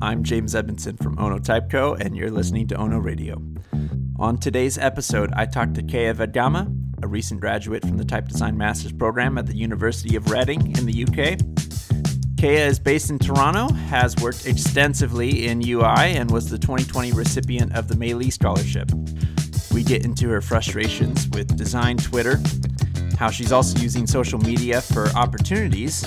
[0.00, 3.42] I'm James Edmondson from Ohno Type Co, and you're listening to Ohno Radio.
[4.20, 8.56] On today's episode, I talked to Keya Vadgama, a recent graduate from the Type Design
[8.56, 11.38] Master's Program at the University of Reading in the UK.
[12.36, 17.74] Keya is based in Toronto, has worked extensively in UI, and was the 2020 recipient
[17.74, 18.88] of the Malee Scholarship.
[19.72, 22.38] We get into her frustrations with design Twitter,
[23.18, 26.04] how she's also using social media for opportunities,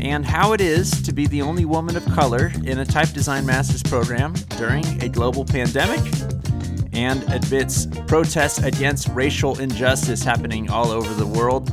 [0.00, 3.46] and how it is to be the only woman of color in a type design
[3.46, 6.00] master's program during a global pandemic,
[6.92, 11.72] and admits protests against racial injustice happening all over the world.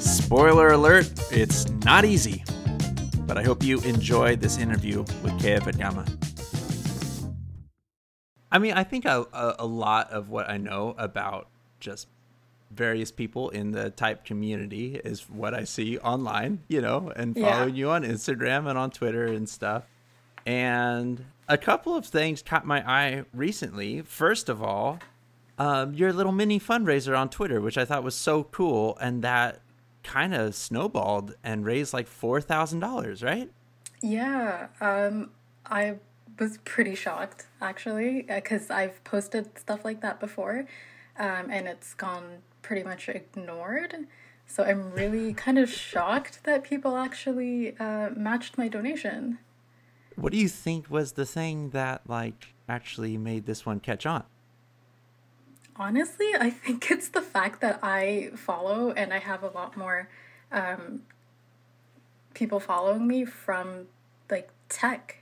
[0.00, 2.42] Spoiler alert, it's not easy.
[3.26, 6.04] But I hope you enjoy this interview with Keya Vadgama.
[8.50, 12.08] I mean, I think a, a lot of what I know about just
[12.70, 17.74] various people in the type community is what I see online, you know, and following
[17.74, 17.80] yeah.
[17.80, 19.84] you on Instagram and on Twitter and stuff.
[20.46, 24.02] And a couple of things caught my eye recently.
[24.02, 25.00] First of all,
[25.58, 29.60] um, your little mini fundraiser on Twitter, which I thought was so cool, and that
[30.02, 33.50] kind of snowballed and raised like four thousand dollars, right?
[34.00, 35.30] Yeah, um,
[35.66, 35.96] I
[36.38, 40.66] was pretty shocked actually because I've posted stuff like that before,
[41.18, 44.06] um, and it's gone pretty much ignored.
[44.46, 49.38] So I'm really kind of shocked that people actually uh, matched my donation.
[50.16, 54.24] What do you think was the thing that like actually made this one catch on?
[55.76, 60.08] Honestly, I think it's the fact that I follow and I have a lot more
[60.52, 61.02] um,
[62.34, 63.86] people following me from
[64.30, 65.18] like tech.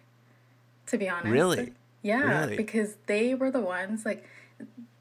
[0.86, 2.56] To be honest, really, yeah, really?
[2.56, 4.24] because they were the ones like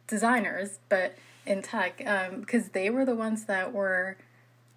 [0.06, 1.16] designers, but
[1.48, 4.18] in tech because um, they were the ones that were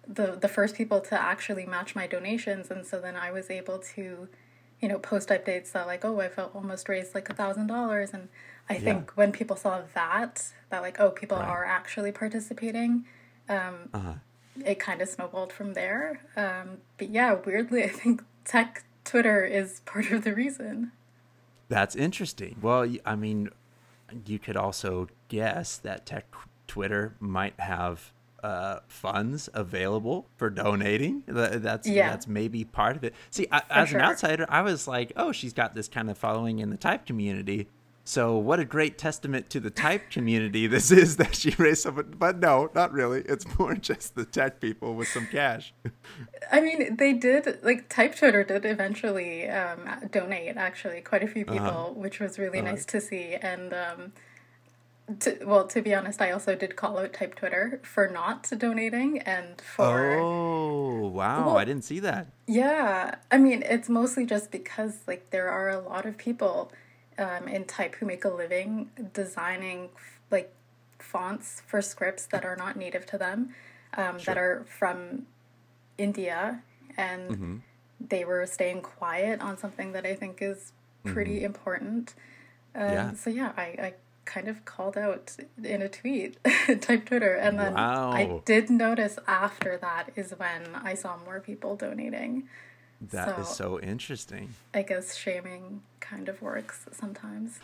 [0.07, 3.79] the the first people to actually match my donations and so then I was able
[3.95, 4.27] to
[4.81, 8.11] you know post updates that like oh I felt almost raised like a thousand dollars
[8.13, 8.29] and
[8.69, 8.79] I yeah.
[8.79, 11.47] think when people saw that that like oh people right.
[11.47, 13.05] are actually participating
[13.47, 14.13] um, uh-huh.
[14.65, 19.81] it kind of snowballed from there um, but yeah weirdly I think tech Twitter is
[19.81, 20.91] part of the reason
[21.69, 23.49] that's interesting well I mean
[24.25, 26.25] you could also guess that tech
[26.71, 31.21] Twitter might have uh, funds available for donating.
[31.27, 32.11] That's yeah.
[32.11, 33.13] that's maybe part of it.
[33.29, 33.99] See, I, as sure.
[33.99, 37.05] an outsider, I was like, oh, she's got this kind of following in the type
[37.05, 37.67] community.
[38.05, 42.15] So what a great testament to the type community this is that she raised some.
[42.17, 43.21] But no, not really.
[43.25, 45.73] It's more just the tech people with some cash.
[46.53, 50.55] I mean, they did like Type Twitter did eventually um, donate.
[50.55, 51.53] Actually, quite a few uh-huh.
[51.53, 51.93] people, uh-huh.
[51.95, 52.71] which was really uh-huh.
[52.71, 53.35] nice to see.
[53.35, 54.13] And um,
[55.19, 59.19] to, well, to be honest, I also did call out Type Twitter for not donating
[59.19, 60.17] and for.
[60.19, 61.47] Oh wow!
[61.47, 62.27] Well, I didn't see that.
[62.47, 66.71] Yeah, I mean, it's mostly just because like there are a lot of people
[67.17, 69.89] um, in Type who make a living designing
[70.29, 70.53] like
[70.99, 73.53] fonts for scripts that are not native to them,
[73.97, 74.33] um, sure.
[74.33, 75.25] that are from
[75.97, 76.61] India,
[76.97, 77.55] and mm-hmm.
[77.99, 80.73] they were staying quiet on something that I think is
[81.03, 81.45] pretty mm-hmm.
[81.45, 82.13] important.
[82.75, 83.13] Um, yeah.
[83.13, 83.93] So yeah, I, I
[84.31, 86.37] kind of called out in a tweet
[86.81, 87.35] type Twitter.
[87.35, 88.11] And then wow.
[88.11, 92.47] I did notice after that is when I saw more people donating.
[93.01, 94.53] That so is so interesting.
[94.73, 97.59] I guess shaming kind of works sometimes.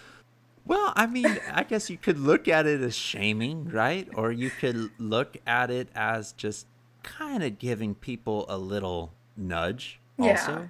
[0.66, 4.10] Well, I mean, I guess you could look at it as shaming, right?
[4.16, 6.68] Or you could look at it as just
[7.04, 10.70] kind of giving people a little nudge also.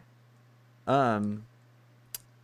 [0.87, 1.15] Yeah.
[1.15, 1.45] Um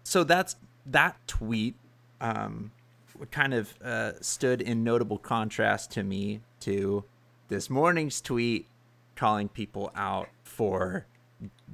[0.04, 0.56] so that's
[0.86, 1.76] that tweet
[2.20, 2.72] um
[3.32, 7.04] kind of uh, stood in notable contrast to me to
[7.50, 8.68] this morning's tweet
[9.16, 11.06] calling people out for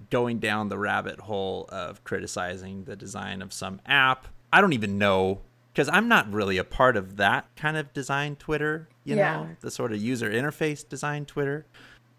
[0.09, 4.27] going down the rabbit hole of criticizing the design of some app.
[4.51, 5.41] I don't even know
[5.73, 9.37] because I'm not really a part of that kind of design Twitter, you yeah.
[9.37, 11.65] know, the sort of user interface design Twitter.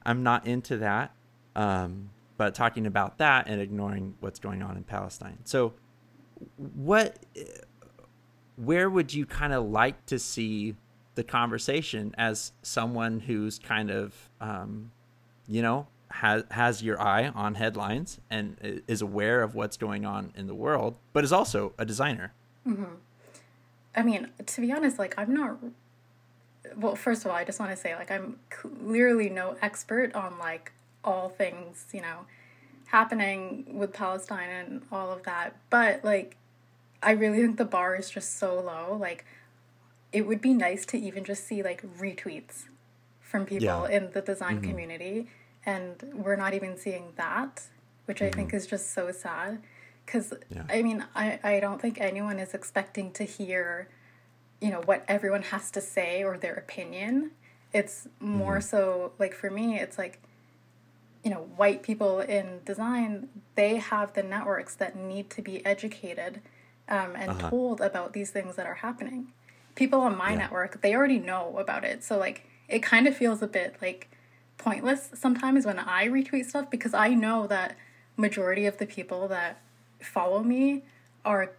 [0.05, 1.13] I'm not into that.
[1.57, 5.41] Um, but talking about that and ignoring what's going on in Palestine.
[5.45, 5.75] So,
[6.57, 7.19] what
[8.65, 10.75] where would you kind of like to see
[11.15, 14.91] the conversation as someone who's kind of um,
[15.49, 20.33] you know has has your eye on headlines and is aware of what's going on
[20.37, 22.33] in the world but is also a designer
[22.67, 22.85] mm-hmm.
[23.95, 25.57] i mean to be honest like i'm not
[26.77, 30.37] well first of all i just want to say like i'm clearly no expert on
[30.39, 30.73] like
[31.05, 32.27] all things you know
[32.87, 36.37] happening with palestine and all of that but like
[37.03, 38.97] I really think the bar is just so low.
[39.01, 39.25] Like,
[40.13, 42.65] it would be nice to even just see like retweets
[43.21, 43.97] from people yeah.
[43.97, 44.71] in the design mm-hmm.
[44.71, 45.29] community,
[45.65, 47.63] and we're not even seeing that,
[48.07, 48.27] which mm-hmm.
[48.27, 48.57] I think mm-hmm.
[48.57, 49.61] is just so sad.
[50.11, 50.65] because yeah.
[50.69, 53.89] I mean, I, I don't think anyone is expecting to hear,
[54.61, 57.31] you know, what everyone has to say or their opinion.
[57.73, 58.63] It's more mm-hmm.
[58.63, 60.21] so like for me, it's like,
[61.23, 66.41] you know, white people in design, they have the networks that need to be educated
[66.91, 67.51] um, and uh-huh.
[67.51, 69.29] told about these things that are happening.
[69.75, 70.39] People on my yeah.
[70.39, 72.03] network, they already know about it.
[72.05, 74.11] So, like, it kind of feels a bit like
[74.59, 77.77] pointless sometimes when I retweet stuff because I know that
[78.17, 79.61] majority of the people that
[80.01, 80.85] follow me
[81.25, 81.53] are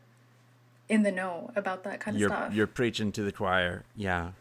[0.87, 2.53] in the know about that kind of you're, stuff.
[2.53, 3.83] You're preaching to the choir.
[3.95, 4.31] Yeah.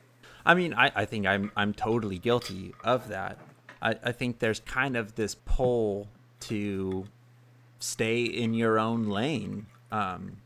[0.45, 3.39] I mean, I, I think I'm I'm totally guilty of that.
[3.81, 6.09] I, I think there's kind of this pull
[6.41, 7.07] to
[7.79, 10.39] stay in your own lane um,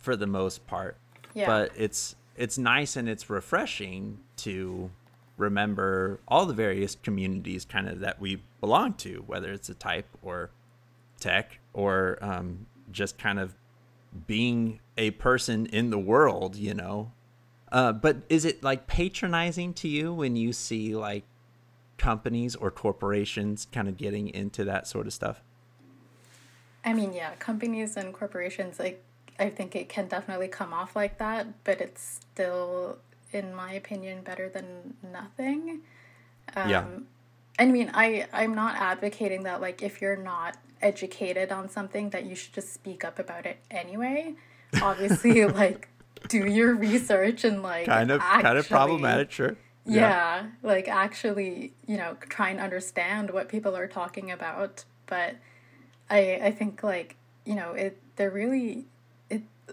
[0.00, 0.96] for the most part.
[1.34, 1.46] Yeah.
[1.46, 4.90] But it's it's nice and it's refreshing to
[5.36, 10.06] remember all the various communities kind of that we belong to, whether it's a type
[10.22, 10.50] or
[11.18, 13.54] tech or um, just kind of
[14.26, 17.12] being a person in the world, you know.
[17.70, 21.24] Uh, but is it like patronizing to you when you see like
[21.96, 25.42] companies or corporations kind of getting into that sort of stuff?
[26.84, 29.04] I mean, yeah, companies and corporations, like,
[29.40, 32.98] I think it can definitely come off like that, but it's still,
[33.32, 35.80] in my opinion, better than nothing.
[36.54, 36.86] Um, yeah.
[37.58, 42.24] I mean, I, I'm not advocating that, like, if you're not educated on something that
[42.24, 44.34] you should just speak up about it anyway.
[44.82, 45.88] Obviously, like
[46.28, 49.56] do your research and like kind of actually, kind of problematic, sure.
[49.86, 50.00] Yeah.
[50.00, 54.84] yeah, like actually, you know, try and understand what people are talking about.
[55.06, 55.36] But
[56.08, 58.86] I I think like, you know, it they're really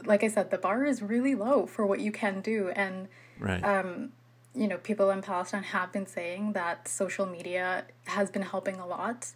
[0.05, 3.07] like I said, the bar is really low for what you can do and
[3.39, 3.63] right.
[3.63, 4.11] um
[4.55, 8.87] you know, people in Palestine have been saying that social media has been helping a
[8.87, 9.31] lot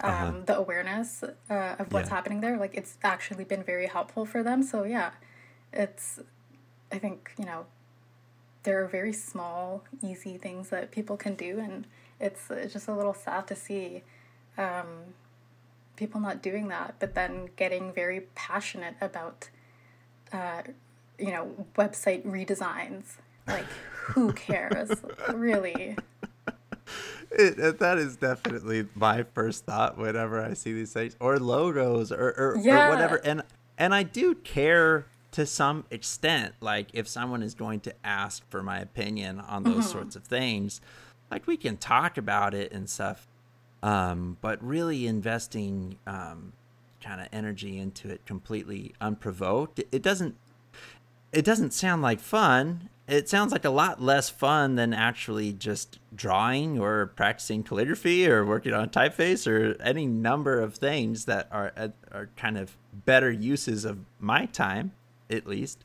[0.00, 0.32] um, uh-huh.
[0.44, 2.14] the awareness uh, of what's yeah.
[2.14, 2.58] happening there.
[2.58, 4.62] Like it's actually been very helpful for them.
[4.62, 5.12] So yeah,
[5.72, 6.20] it's
[6.92, 7.66] I think you know
[8.62, 11.86] there are very small, easy things that people can do, and
[12.20, 14.02] it's, it's just a little sad to see
[14.58, 15.14] um,
[15.96, 19.48] people not doing that, but then getting very passionate about
[20.32, 20.62] uh,
[21.18, 23.16] you know website redesigns.
[23.46, 23.66] Like
[24.08, 24.90] who cares,
[25.32, 25.96] really?
[27.30, 32.34] it, that is definitely my first thought whenever I see these things or logos or
[32.36, 32.86] or, yeah.
[32.86, 33.16] or whatever.
[33.16, 33.42] And
[33.76, 36.54] and I do care to some extent.
[36.60, 39.82] Like if someone is going to ask for my opinion on those mm-hmm.
[39.82, 40.80] sorts of things,
[41.30, 43.26] like we can talk about it and stuff.
[43.80, 46.52] Um, but really investing um,
[47.08, 50.36] kind of energy into it completely unprovoked, it, doesn't
[51.32, 55.98] it doesn't sound like fun it sounds like a lot less fun than actually just
[56.14, 61.48] drawing or practicing calligraphy or working on a typeface or any number of things that
[61.50, 64.92] are uh, are kind of better uses of my time,
[65.30, 65.84] at least.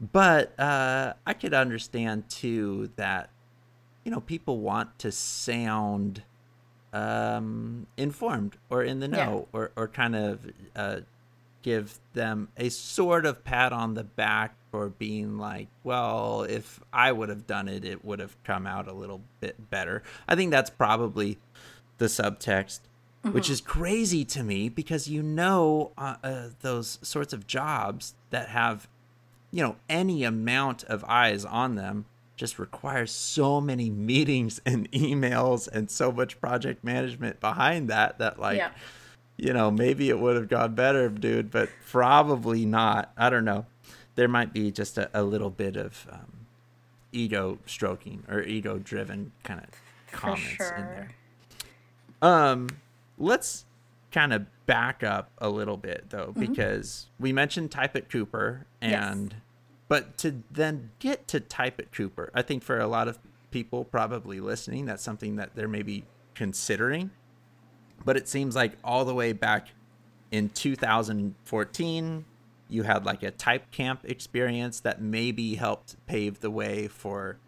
[0.00, 3.30] But uh, I could understand too that
[4.04, 6.22] you know people want to sound
[6.98, 9.58] um, informed or in the know yeah.
[9.58, 10.40] or or kind of
[10.74, 11.00] uh,
[11.62, 17.12] give them a sort of pat on the back for being like, well, if I
[17.12, 20.02] would have done it, it would have come out a little bit better.
[20.26, 21.38] I think that's probably
[21.98, 22.80] the subtext,
[23.24, 23.32] mm-hmm.
[23.32, 28.48] which is crazy to me because you know uh, uh, those sorts of jobs that
[28.48, 28.88] have,
[29.50, 32.04] you know, any amount of eyes on them
[32.38, 38.40] just requires so many meetings and emails and so much project management behind that that
[38.40, 38.56] like.
[38.56, 38.70] Yeah.
[39.40, 43.12] You know, maybe it would have gone better, dude, but probably not.
[43.16, 43.66] I don't know
[44.18, 46.46] there might be just a, a little bit of um,
[47.12, 49.68] ego stroking or ego driven kind of
[50.10, 50.74] comments sure.
[50.74, 51.10] in there.
[52.20, 52.68] Um,
[53.16, 53.64] let's
[54.10, 56.40] kind of back up a little bit though, mm-hmm.
[56.40, 59.40] because we mentioned type at Cooper and yes.
[59.88, 63.18] But to then get to type it Cooper, I think for a lot of
[63.50, 66.04] people probably listening, that's something that they're maybe
[66.34, 67.10] considering.
[68.04, 69.68] But it seems like all the way back
[70.30, 72.24] in 2014,
[72.68, 77.38] you had like a type camp experience that maybe helped pave the way for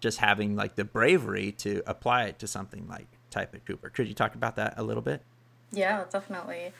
[0.00, 3.90] just having like the bravery to apply it to something like type at Cooper.
[3.90, 5.22] Could you talk about that a little bit?
[5.72, 6.72] Yeah, definitely.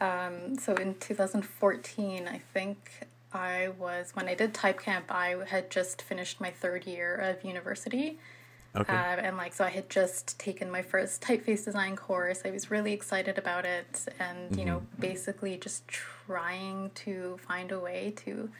[0.00, 5.70] Um, so in 2014, I think I was, when I did type camp, I had
[5.70, 8.18] just finished my third year of university.
[8.76, 8.92] Okay.
[8.92, 12.42] Uh, and like, so I had just taken my first typeface design course.
[12.44, 14.58] I was really excited about it, and mm-hmm.
[14.58, 15.00] you know, mm-hmm.
[15.00, 18.50] basically just trying to find a way to,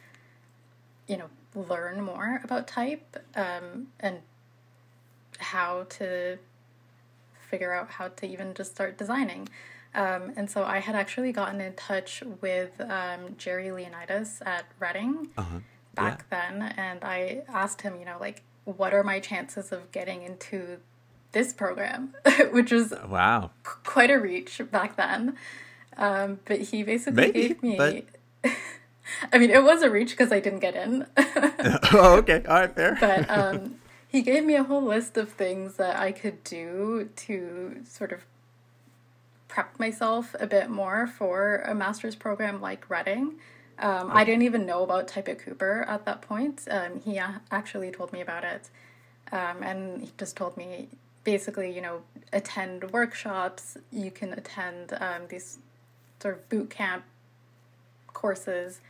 [1.07, 4.19] you know, learn more about type um, and
[5.39, 6.39] how to
[7.51, 9.49] figure out how to even just start designing.
[9.95, 15.28] Um, and so I had actually gotten in touch with um, Gerry Leonidas at Reading
[15.37, 15.59] Uh-huh.
[15.95, 20.23] back then, and I asked him, you know, like, what are my chances of getting
[20.23, 20.78] into
[21.33, 22.14] this program,
[22.52, 23.50] which was Wow.
[23.62, 25.37] qu- quite a reach back then.
[25.97, 27.76] Um, but he basically Maybe, gave me.
[27.76, 28.04] but-
[29.33, 31.07] I mean, it was a reach because I didn't get in.
[31.92, 32.45] oh, okay.
[32.47, 32.97] All right, fair.
[33.00, 33.76] but um,
[34.07, 38.21] he gave me a whole list of things that I could do to sort of
[39.49, 43.35] prep myself a bit more for a master's program like Reading.
[43.78, 46.67] Um, I didn't even know about Type at Cooper at that point.
[46.71, 48.71] Um, he a- actually told me about it.
[49.31, 50.88] Um, and he just told me
[51.25, 52.02] basically, you know,
[52.33, 55.59] attend workshops, you can attend um, these
[56.21, 57.05] sort of boot camp
[58.12, 58.81] courses,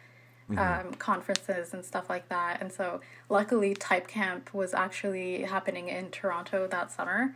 [0.56, 2.62] um, conferences, and stuff like that.
[2.62, 7.34] And so, luckily, Type Camp was actually happening in Toronto that summer.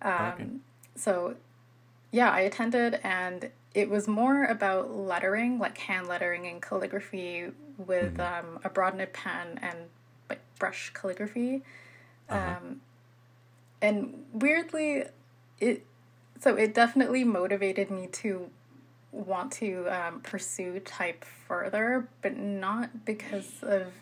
[0.00, 0.46] Um, Okay.
[0.94, 1.34] So,
[2.10, 8.18] yeah, I attended, and it was more about lettering, like hand lettering and calligraphy with
[8.18, 9.78] um, a broad nib pen and
[10.28, 11.62] like brush calligraphy.
[12.28, 12.80] Um,
[13.82, 15.04] and weirdly,
[15.60, 15.84] it
[16.40, 18.50] so it definitely motivated me to
[19.12, 23.92] want to um, pursue type further, but not because of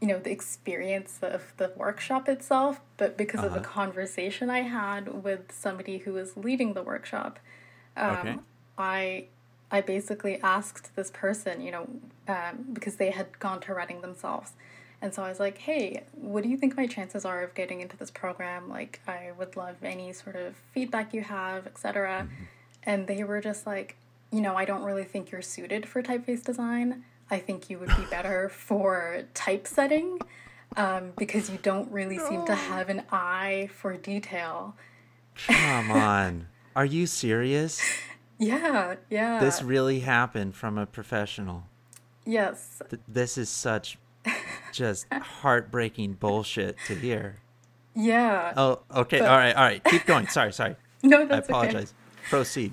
[0.00, 5.22] you know the experience of the workshop itself, but because of the conversation I had
[5.24, 7.38] with somebody who was leading the workshop.
[7.96, 8.38] Um, Okay.
[8.78, 9.24] I
[9.70, 11.88] I basically asked this person, you know,
[12.26, 14.52] um, because they had gone to Reading themselves.
[15.00, 17.80] And so I was like, hey, what do you think my chances are of getting
[17.80, 18.68] into this program?
[18.68, 22.28] Like, I would love any sort of feedback you have, etc.
[22.82, 23.96] And they were just like,
[24.32, 27.04] you know, I don't really think you're suited for typeface design.
[27.30, 30.18] I think you would be better for typesetting
[30.76, 34.74] um, because you don't really seem to have an eye for detail.
[35.46, 36.48] Come on.
[36.76, 37.80] Are you serious?
[38.38, 39.40] Yeah, yeah.
[39.40, 41.64] This really happened from a professional.
[42.24, 42.80] yes.
[42.88, 43.98] Th- This is such
[44.72, 47.36] just heartbreaking bullshit to hear.
[47.96, 48.52] Yeah.
[48.56, 49.18] Oh, okay.
[49.18, 49.54] But- All right.
[49.56, 49.82] All right.
[49.84, 50.28] Keep going.
[50.28, 50.52] Sorry.
[50.52, 50.76] Sorry.
[51.02, 51.58] no, I that's okay.
[51.58, 51.94] apologize.
[52.30, 52.72] Proceed.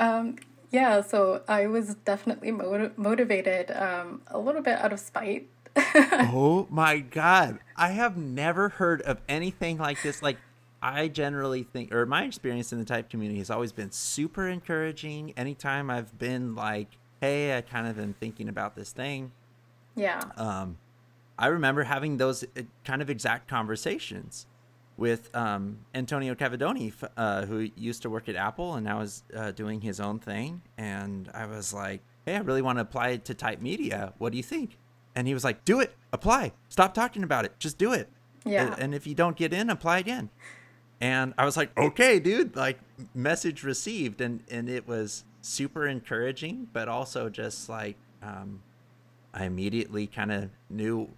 [0.00, 0.36] Um,
[0.74, 5.48] yeah, so I was definitely motiv- motivated um, a little bit out of spite.
[5.76, 7.60] oh my god.
[7.76, 10.20] I have never heard of anything like this.
[10.20, 10.36] Like
[10.82, 15.32] i generally think or my experience in the type community has always been super encouraging.
[15.36, 16.88] Anytime i've been like
[17.20, 19.30] hey i kind of am thinking about this thing.
[19.94, 20.22] Yeah.
[20.36, 20.78] um,
[21.38, 24.46] I remember having those uh, kind of exact conversations
[24.96, 29.50] with um, Antonio Cavedoni, uh, who used to work at Apple and now is uh,
[29.50, 30.62] doing his own thing.
[30.78, 34.12] And I was like, hey, I really want to apply to type media.
[34.18, 34.78] What do you think?
[35.16, 38.08] And he was like, do it, apply, stop talking about it, just do it.
[38.44, 38.74] Yeah.
[38.78, 40.28] And, if you don't get in, apply again.
[41.00, 42.78] And I was like, okay, dude, like
[43.14, 44.20] message received.
[44.20, 48.62] And, and it was super encouraging, but also just like, um,
[49.32, 51.10] I immediately kind of knew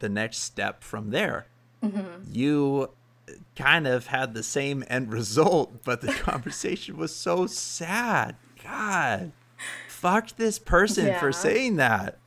[0.00, 1.46] the next step from there.
[2.30, 2.90] You
[3.56, 8.36] kind of had the same end result, but the conversation was so sad.
[8.62, 9.32] God,
[9.88, 11.20] fuck this person Yeah.
[11.20, 12.18] for saying that.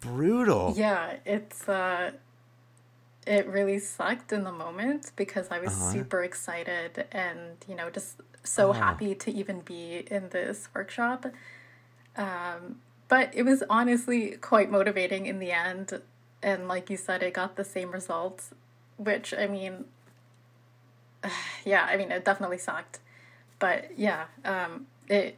[0.00, 0.74] Brutal.
[0.76, 2.12] Yeah, it's uh
[3.26, 5.92] it really sucked in the moment because I was Uh-huh.
[5.92, 8.72] super excited and, you know, just so Oh.
[8.72, 11.26] happy to even be in this workshop.
[12.16, 16.00] Um but it was honestly quite motivating in the end
[16.42, 18.50] and like you said it got the same results,
[18.96, 19.84] which I mean
[21.64, 23.00] yeah, I mean it definitely sucked.
[23.58, 25.36] But yeah, um it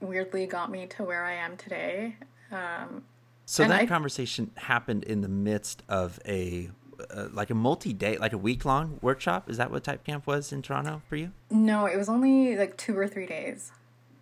[0.00, 2.16] weirdly got me to where I am today.
[2.52, 3.04] Um
[3.46, 6.70] So that I- conversation happened in the midst of a
[7.14, 9.48] uh, like a multi-day, like a week-long workshop.
[9.48, 11.30] Is that what Type Camp was in Toronto for you?
[11.48, 13.70] No, it was only like two or three days.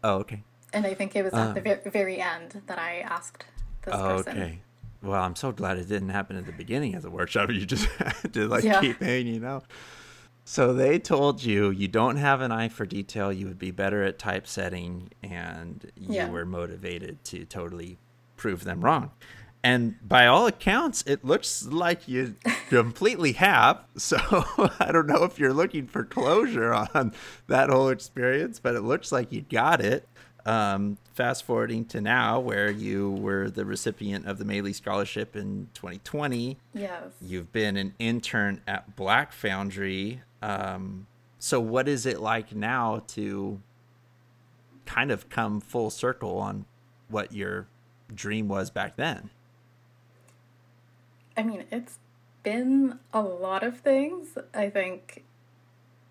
[0.05, 0.43] Oh, okay.
[0.75, 3.47] And I think it was at the very end that I asked
[3.83, 4.37] this Oh, person.
[4.43, 4.61] okay.
[5.07, 7.51] Well, I'm so glad it didn't happen at the beginning of the workshop.
[7.53, 8.81] You just had to like Yeah.
[8.81, 9.65] keep hanging out.
[10.45, 13.33] So they told you you don't have an eye for detail.
[13.33, 16.31] You would be better at typesetting, and you Yeah.
[16.31, 17.99] were motivated to totally
[18.37, 19.11] prove them wrong.
[19.65, 22.37] And by all accounts, it looks like you
[22.69, 23.81] completely have.
[23.97, 24.17] So
[24.79, 27.13] I don't know if you're looking for closure on
[27.49, 30.07] that whole experience, but it looks like you got it.
[30.45, 35.69] Um, fast forwarding to now, where you were the recipient of the Malee Scholarship in
[35.73, 37.05] 2020, Yes.
[37.23, 40.21] you've been an intern at Black Foundry.
[40.43, 41.07] Um,
[41.39, 43.61] so, what is it like now to
[44.85, 46.67] kind of come full circle on
[47.09, 47.67] what your
[48.15, 49.31] dream was back then?
[51.37, 51.99] I mean, it's
[52.43, 54.37] been a lot of things.
[54.55, 55.25] I think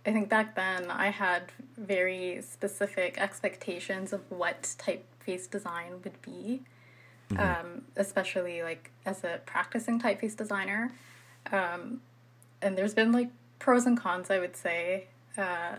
[0.05, 6.61] I think back then I had very specific expectations of what typeface design would be,
[7.31, 7.39] mm-hmm.
[7.39, 10.91] um, especially like as a practicing typeface designer.
[11.51, 12.01] Um,
[12.61, 15.07] and there's been like pros and cons, I would say.
[15.37, 15.77] Uh,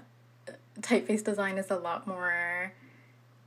[0.80, 2.72] typeface design is a lot more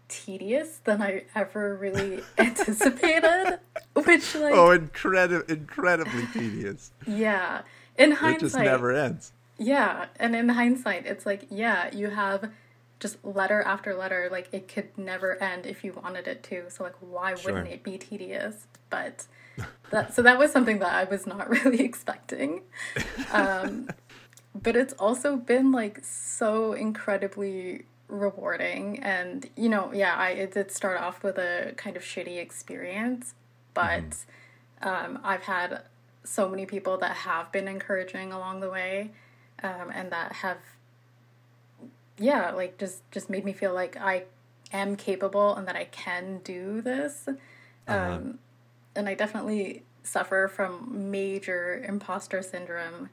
[0.08, 3.60] tedious than I ever really anticipated.
[3.94, 6.92] Which like oh, incredible, incredibly tedious.
[7.06, 7.62] Yeah,
[7.98, 9.34] in hindsight, it just never ends.
[9.60, 12.52] Yeah, and in hindsight, it's like yeah, you have
[13.00, 14.30] just letter after letter.
[14.32, 16.70] Like it could never end if you wanted it to.
[16.70, 17.54] So like, why sure.
[17.54, 18.68] wouldn't it be tedious?
[18.90, 19.26] But
[19.92, 22.62] that so that was something that I was not really expecting.
[23.32, 23.90] Um,
[24.56, 30.72] but it's also been like so incredibly rewarding and you know yeah i it did
[30.72, 33.36] start off with a kind of shitty experience
[33.76, 34.10] but
[34.82, 34.88] mm-hmm.
[34.88, 35.84] um, i've had
[36.24, 39.12] so many people that have been encouraging along the way
[39.64, 40.58] um, and that have
[42.18, 44.24] yeah like just just made me feel like i
[44.72, 47.94] am capable and that i can do this uh-huh.
[48.14, 48.40] um,
[48.96, 53.10] and i definitely suffer from major imposter syndrome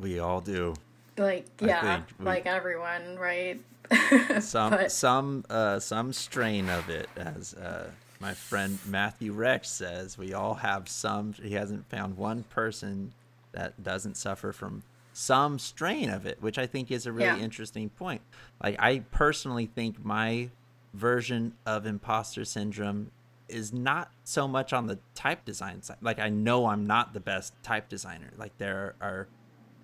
[0.00, 0.74] we all do
[1.16, 2.24] like yeah we...
[2.24, 3.60] like everyone right
[4.40, 4.92] some but...
[4.92, 10.16] some uh, some strain of it, as uh, my friend Matthew Rex says.
[10.16, 11.34] We all have some.
[11.34, 13.12] He hasn't found one person
[13.52, 14.82] that doesn't suffer from
[15.14, 17.38] some strain of it, which I think is a really yeah.
[17.38, 18.20] interesting point.
[18.62, 20.50] Like I personally think my
[20.92, 23.12] version of imposter syndrome
[23.48, 25.98] is not so much on the type design side.
[26.00, 28.32] Like I know I'm not the best type designer.
[28.36, 29.28] Like there are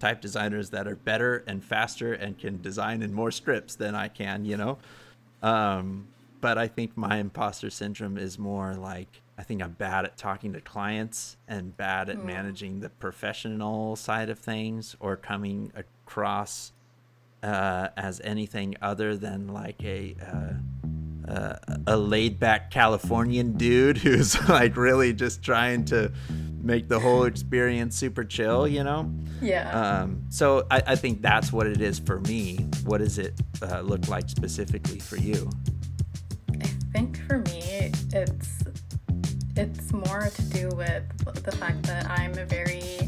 [0.01, 4.09] type designers that are better and faster and can design in more scripts than I
[4.09, 4.79] can, you know.
[5.43, 6.09] Um,
[6.41, 10.53] but I think my imposter syndrome is more like I think I'm bad at talking
[10.53, 12.25] to clients and bad at mm.
[12.25, 16.73] managing the professional side of things or coming across
[17.43, 21.57] uh, as anything other than like a uh, uh,
[21.87, 26.13] a laid back Californian dude who's like really just trying to
[26.63, 29.11] make the whole experience super chill, you know?
[29.41, 29.71] Yeah.
[29.71, 32.57] Um, so I, I think that's what it is for me.
[32.85, 35.51] What does it uh, look like specifically for you?
[36.91, 38.65] I think for me, it's
[39.55, 42.99] it's more to do with the fact that I'm a very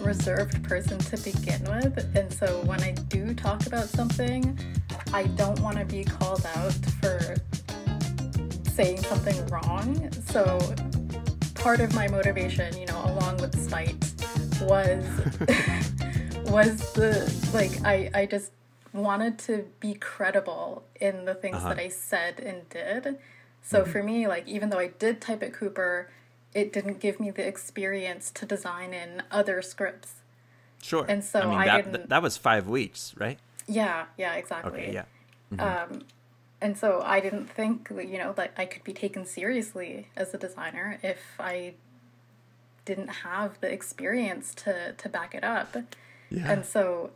[0.00, 4.58] reserved person to begin with, and so when I do talk about something,
[5.12, 7.36] I don't want to be called out for
[8.70, 10.10] saying something wrong.
[10.22, 10.58] So
[11.54, 13.94] part of my motivation, you know, along with spite,
[14.62, 15.04] was
[16.50, 18.50] was the like I I just
[18.96, 21.70] wanted to be credible in the things uh-huh.
[21.70, 23.18] that I said and did.
[23.62, 23.90] So mm-hmm.
[23.90, 26.10] for me, like even though I did type at Cooper,
[26.54, 30.22] it didn't give me the experience to design in other scripts.
[30.82, 31.04] Sure.
[31.08, 32.08] And so I, mean, I that, didn't.
[32.08, 33.38] That was five weeks, right?
[33.66, 34.06] Yeah.
[34.16, 34.34] Yeah.
[34.34, 34.72] Exactly.
[34.72, 34.92] Okay.
[34.92, 35.04] Yeah.
[35.52, 35.94] Mm-hmm.
[35.94, 36.02] Um,
[36.60, 40.38] and so I didn't think, you know, that I could be taken seriously as a
[40.38, 41.74] designer if I
[42.84, 45.76] didn't have the experience to to back it up.
[46.30, 46.50] Yeah.
[46.50, 47.10] And so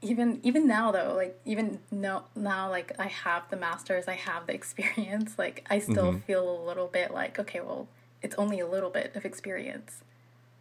[0.00, 4.46] even even now though, like even no now like I have the masters, I have
[4.46, 6.18] the experience, like I still mm-hmm.
[6.20, 7.88] feel a little bit like, okay, well,
[8.22, 10.02] it's only a little bit of experience.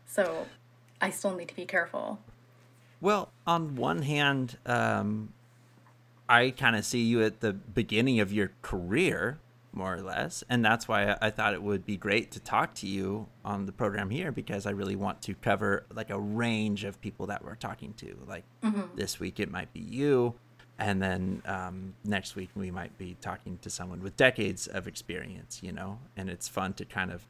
[0.06, 0.48] So
[1.02, 2.20] I still need to be careful.
[3.00, 5.34] Well, on one hand, um,
[6.28, 9.40] I kind of see you at the beginning of your career,
[9.78, 10.44] more or less.
[10.50, 13.72] And that's why I thought it would be great to talk to you on the
[13.72, 17.56] program here because I really want to cover like a range of people that we're
[17.56, 18.18] talking to.
[18.28, 18.96] Like mm-hmm.
[18.96, 20.34] this week, it might be you.
[20.80, 25.62] And then um, next week, we might be talking to someone with decades of experience,
[25.64, 26.00] you know?
[26.16, 27.26] And it's fun to kind of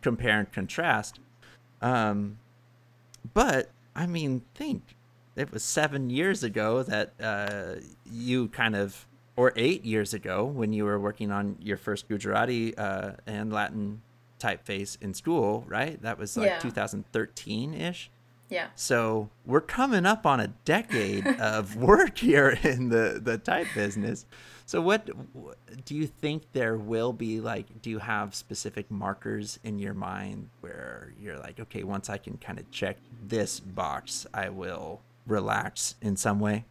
[0.00, 1.18] compare and contrast.
[1.82, 2.38] Um,
[3.32, 4.96] but I mean, think
[5.34, 10.72] it was seven years ago that uh, you kind of, or eight years ago when
[10.72, 14.02] you were working on your first Gujarati uh, and Latin
[14.38, 16.00] typeface in school, right?
[16.02, 18.10] That was like 2013 ish.
[18.50, 18.68] Yeah.
[18.74, 24.26] So we're coming up on a decade of work here in the, the type business.
[24.66, 25.10] So what
[25.84, 30.48] do you think there will be like do you have specific markers in your mind
[30.60, 35.96] where you're like okay once I can kind of check this box I will relax
[36.00, 36.64] in some way?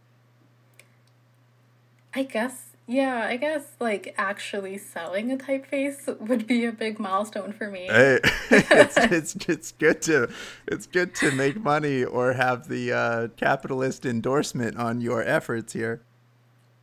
[2.14, 7.52] I guess yeah, I guess like actually selling a typeface would be a big milestone
[7.52, 7.86] for me.
[7.86, 8.18] Hey,
[8.50, 10.28] it's, it's it's good to
[10.66, 16.02] it's good to make money or have the uh, capitalist endorsement on your efforts here.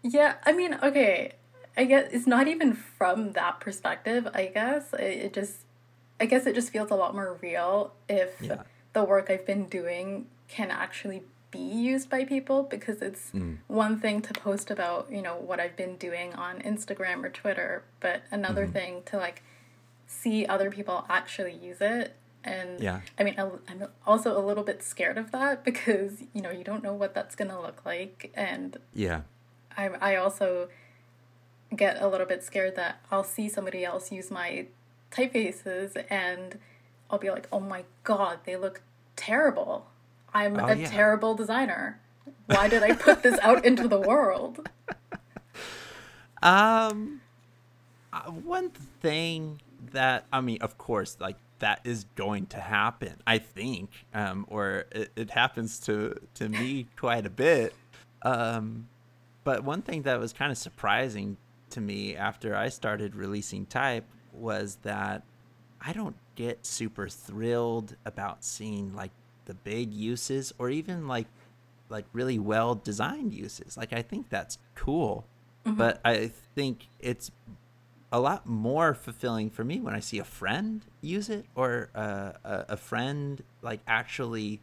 [0.01, 1.33] Yeah, I mean, okay,
[1.77, 4.27] I guess it's not even from that perspective.
[4.33, 5.57] I guess it, it just,
[6.19, 8.63] I guess it just feels a lot more real if yeah.
[8.93, 13.57] the work I've been doing can actually be used by people because it's mm.
[13.67, 17.83] one thing to post about you know what I've been doing on Instagram or Twitter,
[17.99, 18.73] but another mm-hmm.
[18.73, 19.43] thing to like
[20.07, 22.15] see other people actually use it.
[22.43, 23.01] And yeah.
[23.19, 26.83] I mean, I'm also a little bit scared of that because you know you don't
[26.83, 29.21] know what that's gonna look like, and yeah,
[29.77, 30.69] I I also
[31.75, 34.67] get a little bit scared that I'll see somebody else use my
[35.11, 36.59] typefaces and
[37.09, 38.81] I'll be like, oh my god, they look
[39.15, 39.87] terrible.
[40.33, 40.89] I'm oh, a yeah.
[40.89, 41.99] terrible designer.
[42.45, 44.67] Why did I put this out into the world?
[46.43, 47.21] Um,
[48.11, 53.21] uh, one thing that I mean, of course, like that is going to happen.
[53.27, 57.75] I think, um, or it, it happens to to me quite a bit.
[58.23, 58.87] Um,
[59.43, 61.37] but one thing that was kind of surprising
[61.71, 65.23] to me after I started releasing type was that
[65.79, 69.11] I don't get super thrilled about seeing like
[69.45, 71.27] the big uses or even like
[71.89, 73.77] like really well designed uses.
[73.77, 75.25] Like I think that's cool.
[75.65, 75.77] Mm-hmm.
[75.77, 77.31] But I think it's
[78.11, 82.31] a lot more fulfilling for me when I see a friend use it or uh,
[82.43, 84.59] a, a friend like actually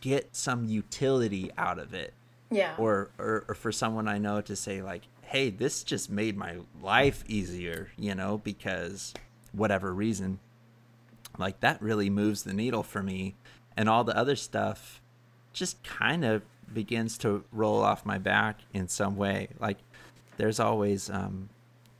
[0.00, 2.14] get some utility out of it.
[2.50, 2.74] Yeah.
[2.78, 6.56] Or, or or for someone I know to say like, "Hey, this just made my
[6.82, 9.14] life easier," you know, because
[9.52, 10.40] whatever reason.
[11.38, 13.36] Like that really moves the needle for me
[13.80, 15.00] and all the other stuff
[15.54, 16.42] just kind of
[16.74, 19.48] begins to roll off my back in some way.
[19.58, 19.78] Like
[20.36, 21.48] there's always um,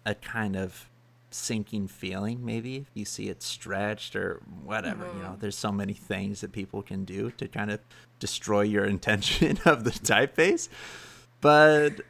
[0.05, 0.91] a kind of
[1.31, 5.05] sinking feeling, maybe if you see it stretched or whatever.
[5.05, 5.17] Mm-hmm.
[5.17, 5.41] You know, mm-hmm.
[5.41, 7.81] there's so many things that people can do to kind of
[8.19, 10.69] destroy your intention of the typeface,
[11.41, 12.03] but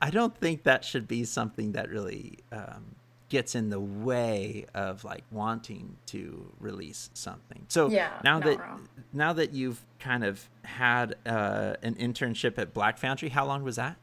[0.00, 2.96] I don't think that should be something that really um,
[3.32, 7.64] gets in the way of like wanting to release something.
[7.68, 8.88] So yeah, now that wrong.
[9.10, 13.76] now that you've kind of had uh, an internship at Black Foundry, how long was
[13.76, 13.96] that?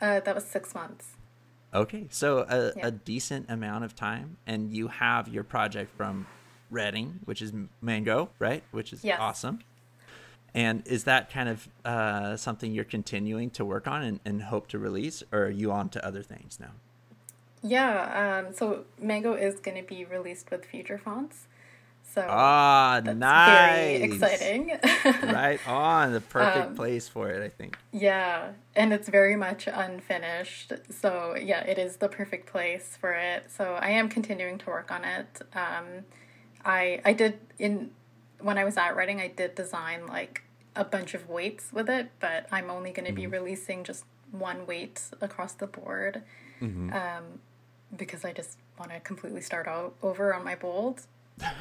[0.00, 1.10] Uh, that was six months.
[1.74, 2.86] Okay, so a, yeah.
[2.86, 6.26] a decent amount of time, and you have your project from
[6.70, 8.64] Reading, which is Mango, right?
[8.70, 9.18] Which is yes.
[9.20, 9.58] awesome.
[10.54, 14.68] And is that kind of uh, something you're continuing to work on and, and hope
[14.68, 16.72] to release, or are you on to other things now?
[17.62, 21.46] Yeah, um, so Mango is going to be released with future fonts.
[22.14, 23.98] So ah, that's nice.
[23.98, 24.78] Very exciting.
[25.32, 27.78] right on, the perfect um, place for it, I think.
[27.92, 30.72] Yeah, and it's very much unfinished.
[30.90, 33.50] So yeah, it is the perfect place for it.
[33.50, 35.40] So I am continuing to work on it.
[35.54, 36.04] Um,
[36.64, 37.92] I I did in
[38.40, 40.42] when I was at Reading, I did design like
[40.74, 43.30] a bunch of weights with it, but I'm only going to mm-hmm.
[43.30, 46.22] be releasing just one weight across the board.
[46.60, 46.92] Mm-hmm.
[46.92, 47.40] Um,
[47.96, 51.02] because I just want to completely start all over on my bold.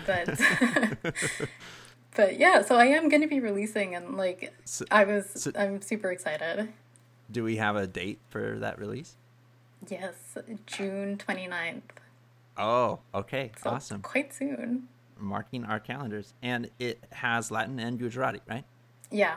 [0.05, 0.39] But
[2.15, 5.51] but yeah, so I am going to be releasing and like so, I was so
[5.55, 6.71] I'm super excited.
[7.31, 9.15] Do we have a date for that release?
[9.89, 11.81] Yes, June 29th.
[12.57, 13.51] Oh, okay.
[13.61, 14.01] So awesome.
[14.01, 14.87] Quite soon.
[15.17, 16.33] Marking our calendars.
[16.41, 18.65] And it has Latin and Gujarati, right?
[19.09, 19.35] Yeah.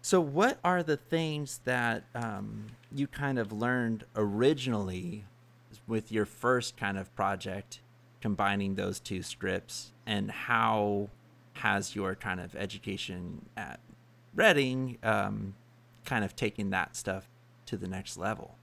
[0.00, 5.24] So, what are the things that um, you kind of learned originally
[5.86, 7.80] with your first kind of project
[8.20, 11.08] combining those two scripts and how
[11.54, 13.80] has your kind of education at
[14.34, 15.54] Reading um,
[16.04, 17.28] kind of taking that stuff
[17.66, 18.54] to the next level?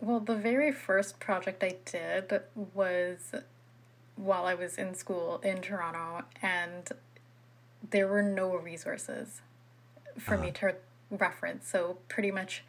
[0.00, 2.42] Well, the very first project I did
[2.74, 3.32] was
[4.16, 6.88] while I was in school in Toronto, and
[7.88, 9.42] there were no resources
[10.18, 10.44] for uh-huh.
[10.44, 10.74] me to
[11.10, 11.68] reference.
[11.68, 12.64] So, pretty much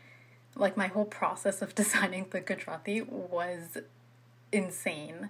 [0.55, 3.77] like my whole process of designing the Gujarati was
[4.51, 5.29] insane.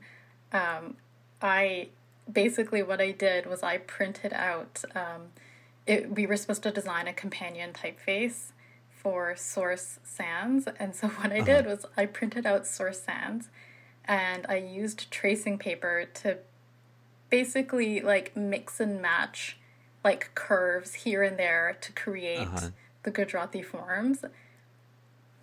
[0.51, 0.97] Um,
[1.41, 1.89] I
[2.31, 4.83] basically what I did was I printed out.
[4.93, 5.31] Um,
[5.85, 8.51] it, we were supposed to design a companion typeface
[8.89, 11.45] for Source Sans, and so what I uh-huh.
[11.45, 13.49] did was I printed out Source Sans,
[14.05, 16.39] and I used tracing paper to
[17.29, 19.57] basically like mix and match
[20.03, 22.69] like curves here and there to create uh-huh.
[23.03, 24.23] the Gujarati forms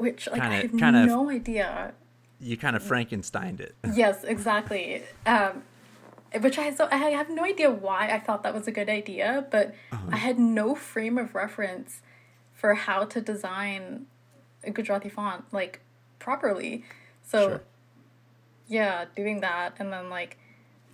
[0.03, 1.95] which like kinda, I have kind no idea.
[2.41, 3.77] You kind of Frankensteined it.
[3.95, 5.05] yes, exactly.
[5.25, 5.62] Um,
[6.41, 9.47] which I so I have no idea why I thought that was a good idea,
[9.53, 10.09] but uh-huh.
[10.11, 12.01] I had no frame of reference
[12.53, 14.07] for how to design
[14.65, 15.81] a Gujarati font like
[16.19, 16.85] properly.
[17.23, 17.62] So sure.
[18.67, 20.37] yeah, doing that and then like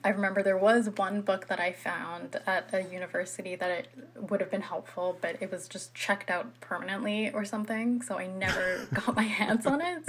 [0.04, 3.88] I remember there was one book that I found at a university that it
[4.30, 8.28] would have been helpful, but it was just checked out permanently or something, so I
[8.28, 10.08] never got my hands on it.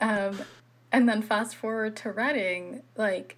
[0.00, 0.40] Um,
[0.90, 3.36] and then fast forward to Reading, like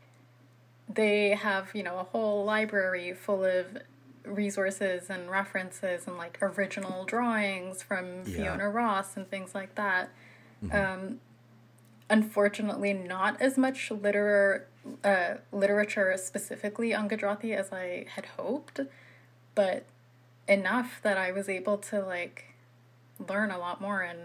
[0.88, 3.78] they have you know a whole library full of
[4.24, 8.36] resources and references and like original drawings from yeah.
[8.36, 10.10] Fiona Ross and things like that.
[10.64, 10.76] Mm-hmm.
[11.04, 11.20] Um,
[12.08, 14.64] unfortunately, not as much literar-
[15.04, 18.80] uh, literature specifically on Gujarati as I had hoped,
[19.54, 19.84] but
[20.48, 22.54] enough that I was able to like
[23.28, 24.18] learn a lot more and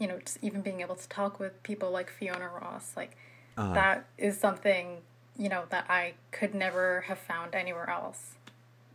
[0.00, 3.16] you know just even being able to talk with people like Fiona Ross like
[3.56, 3.72] uh-huh.
[3.74, 4.98] that is something
[5.38, 8.34] you know that I could never have found anywhere else.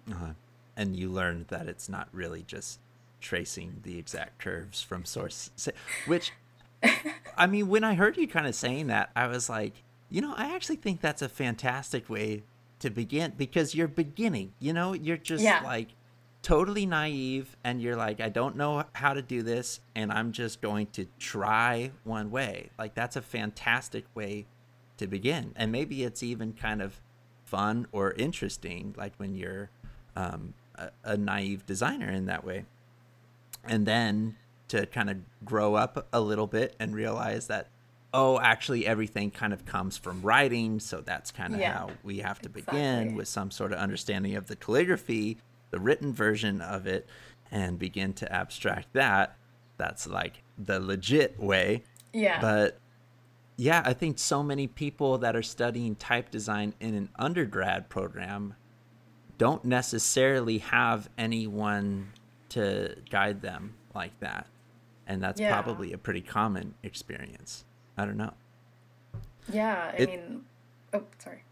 [0.09, 0.33] Uh-huh.
[0.75, 2.79] And you learned that it's not really just
[3.19, 5.51] tracing the exact curves from source,
[6.05, 6.31] which
[7.37, 9.73] I mean, when I heard you kind of saying that, I was like,
[10.11, 12.43] you know, I actually think that's a fantastic way
[12.79, 14.53] to begin because you're beginning.
[14.59, 15.61] You know, you're just yeah.
[15.63, 15.89] like
[16.41, 20.61] totally naive and you're like, I don't know how to do this and I'm just
[20.61, 22.71] going to try one way.
[22.77, 24.45] Like, that's a fantastic way
[24.97, 25.53] to begin.
[25.55, 26.99] And maybe it's even kind of
[27.45, 29.69] fun or interesting, like when you're
[30.17, 32.65] um, a, a naive designer in that way.
[33.63, 34.35] And then
[34.67, 37.67] to kind of grow up a little bit and realize that
[38.13, 42.19] oh actually everything kind of comes from writing so that's kind of yeah, how we
[42.19, 42.79] have to exactly.
[42.79, 45.37] begin with some sort of understanding of the calligraphy
[45.71, 47.07] the written version of it
[47.51, 49.37] and begin to abstract that
[49.77, 52.77] that's like the legit way yeah but
[53.57, 58.53] yeah i think so many people that are studying type design in an undergrad program
[59.37, 62.11] don't necessarily have anyone
[62.49, 64.45] to guide them like that
[65.11, 65.61] and that's yeah.
[65.61, 67.65] probably a pretty common experience.
[67.97, 68.33] I don't know.
[69.51, 70.45] Yeah, I it, mean,
[70.93, 71.43] oh, sorry.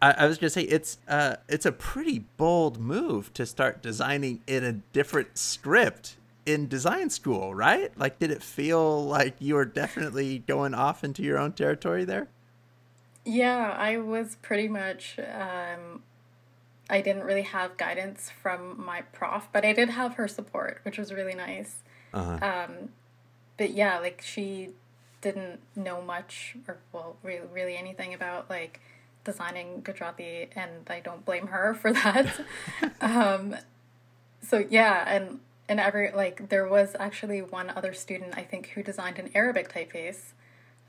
[0.00, 4.42] I, I, was gonna say it's uh it's a pretty bold move to start designing
[4.46, 7.96] in a different script in design school, right?
[7.98, 12.28] Like, did it feel like you were definitely going off into your own territory there?
[13.24, 15.18] Yeah, I was pretty much.
[15.18, 16.02] Um,
[16.90, 20.96] I didn't really have guidance from my prof, but I did have her support, which
[20.96, 21.82] was really nice.
[22.14, 22.38] Uh-huh.
[22.40, 22.88] Um,
[23.58, 24.70] but yeah, like she
[25.20, 28.80] didn't know much or well, really, really anything about like
[29.24, 32.40] designing Gujarati, and I don't blame her for that.
[33.00, 33.56] um,
[34.42, 38.82] so yeah, and and every like there was actually one other student I think who
[38.82, 40.32] designed an Arabic typeface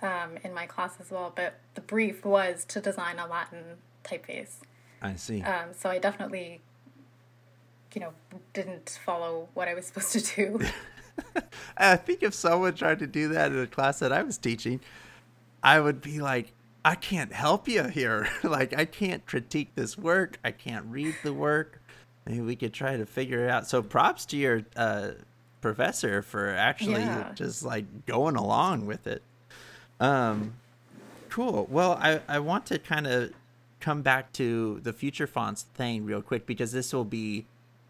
[0.02, 4.58] um, in my class as well, but the brief was to design a Latin typeface.
[5.02, 5.42] I see.
[5.42, 6.62] Um, so I definitely,
[7.94, 8.14] you know,
[8.54, 10.60] didn't follow what I was supposed to do.
[11.78, 14.80] I think if someone tried to do that in a class that I was teaching,
[15.64, 16.54] I would be like,
[16.84, 18.28] I can't help you here.
[18.44, 20.40] like, I can't critique this work.
[20.44, 21.82] I can't read the work.
[22.26, 23.68] Maybe we could try to figure it out.
[23.68, 25.12] So, props to your uh,
[25.62, 27.32] professor for actually yeah.
[27.36, 29.22] just like going along with it.
[30.00, 30.54] Um,
[31.30, 31.68] cool.
[31.70, 33.32] Well, I, I want to kind of
[33.80, 37.46] come back to the future fonts thing real quick because this will be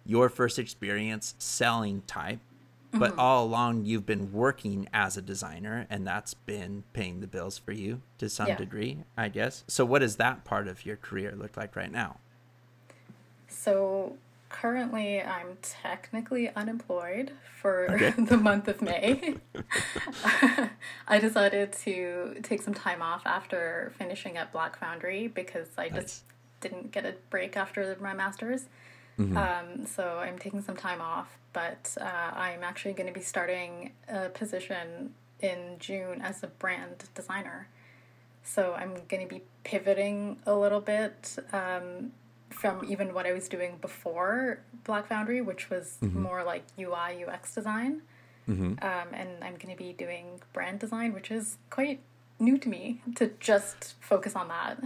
[0.05, 2.39] your first experience selling type
[2.91, 3.19] but mm-hmm.
[3.19, 7.71] all along you've been working as a designer and that's been paying the bills for
[7.71, 8.55] you to some yeah.
[8.55, 12.17] degree i guess so what does that part of your career look like right now
[13.47, 14.17] so
[14.49, 18.11] currently i'm technically unemployed for okay.
[18.17, 19.35] the month of may
[21.07, 26.01] i decided to take some time off after finishing at black foundry because i nice.
[26.01, 26.23] just
[26.61, 28.65] didn't get a break after my master's
[29.19, 29.37] mm-hmm.
[29.37, 33.91] um, so i'm taking some time off but uh, I'm actually going to be starting
[34.07, 37.67] a position in June as a brand designer.
[38.43, 42.11] So I'm going to be pivoting a little bit um,
[42.49, 46.21] from even what I was doing before Black Foundry, which was mm-hmm.
[46.21, 48.01] more like UI UX design.
[48.47, 48.73] Mm-hmm.
[48.81, 51.99] Um, and I'm going to be doing brand design, which is quite
[52.39, 54.81] new to me to just focus on that.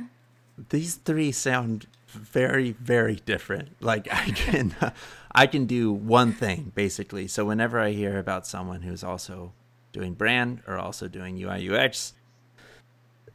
[0.69, 3.81] These three sound very very different.
[3.81, 4.75] Like i can
[5.31, 7.27] i can do one thing basically.
[7.27, 9.53] So whenever i hear about someone who's also
[9.91, 12.13] doing brand or also doing ui ux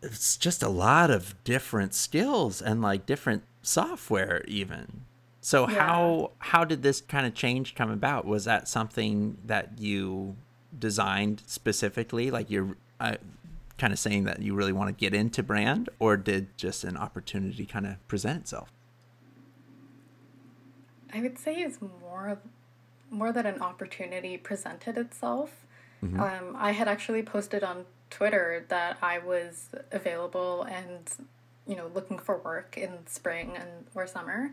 [0.02, 5.04] it's just a lot of different skills and like different software even.
[5.40, 5.86] So yeah.
[5.86, 8.24] how how did this kind of change come about?
[8.24, 10.36] Was that something that you
[10.78, 12.30] designed specifically?
[12.30, 13.16] Like you're uh,
[13.78, 16.96] kind of saying that you really want to get into brand, or did just an
[16.96, 18.70] opportunity kind of present itself?
[21.12, 22.38] I would say it's more
[23.10, 25.66] more that an opportunity presented itself.
[26.04, 26.20] Mm-hmm.
[26.20, 31.10] Um, I had actually posted on Twitter that I was available and
[31.66, 34.50] you know looking for work in spring and or summer.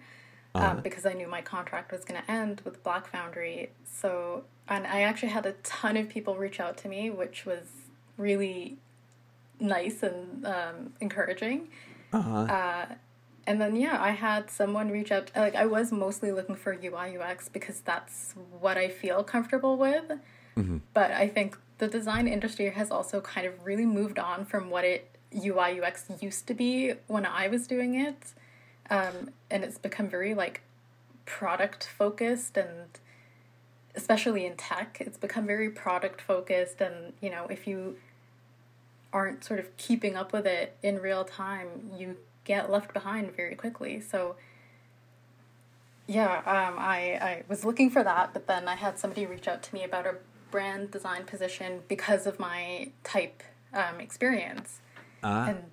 [0.53, 0.71] Um, uh-huh.
[0.77, 3.71] Um, because I knew my contract was going to end with Black Foundry.
[3.83, 7.67] So, and I actually had a ton of people reach out to me, which was
[8.17, 8.77] really
[9.59, 11.69] nice and um, encouraging.
[12.13, 12.41] Uh-huh.
[12.41, 12.85] Uh,
[13.47, 15.31] and then yeah, I had someone reach out.
[15.35, 20.11] Like I was mostly looking for UI UX because that's what I feel comfortable with.
[20.57, 20.77] Mm-hmm.
[20.93, 24.85] But I think the design industry has also kind of really moved on from what
[24.85, 28.33] it UI UX used to be when I was doing it,
[28.89, 30.61] um, and it's become very like
[31.25, 32.99] product focused and
[33.95, 36.81] especially in tech, it's become very product focused.
[36.81, 37.97] And you know, if you
[39.15, 43.56] aren't sort of keeping up with it in real time, you get left behind very
[43.56, 44.01] quickly.
[44.01, 44.36] So
[46.06, 49.63] yeah, um, I, I was looking for that, but then I had somebody reach out
[49.63, 50.15] to me about a
[50.51, 53.41] brand design position because of my type
[53.73, 54.82] um, experience.
[55.23, 55.51] Uh-huh.
[55.51, 55.63] And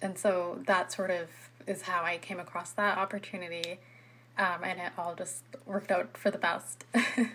[0.00, 1.28] and so that sort of
[1.66, 3.80] is how I came across that opportunity.
[4.38, 6.84] Um, and it all just worked out for the best.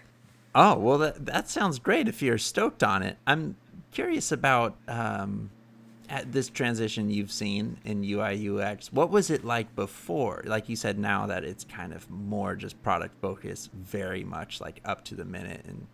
[0.55, 3.17] oh, well, that, that sounds great if you're stoked on it.
[3.27, 3.57] I'm
[3.93, 5.49] curious about um,
[6.25, 8.91] this transition you've seen in UI UX.
[8.91, 10.43] What was it like before?
[10.45, 14.81] Like you said, now that it's kind of more just product focused, very much like
[14.85, 15.87] up to the minute, and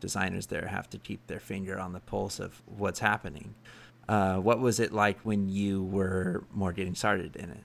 [0.00, 3.54] designers there have to keep their finger on the pulse of what's happening.
[4.08, 7.64] Uh, what was it like when you were more getting started in it?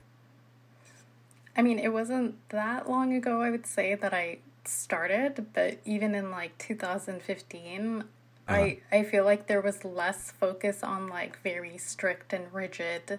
[1.56, 6.14] I mean, it wasn't that long ago, I would say, that I started, but even
[6.14, 8.04] in like 2015,
[8.50, 8.60] uh-huh.
[8.60, 13.18] I I feel like there was less focus on like very strict and rigid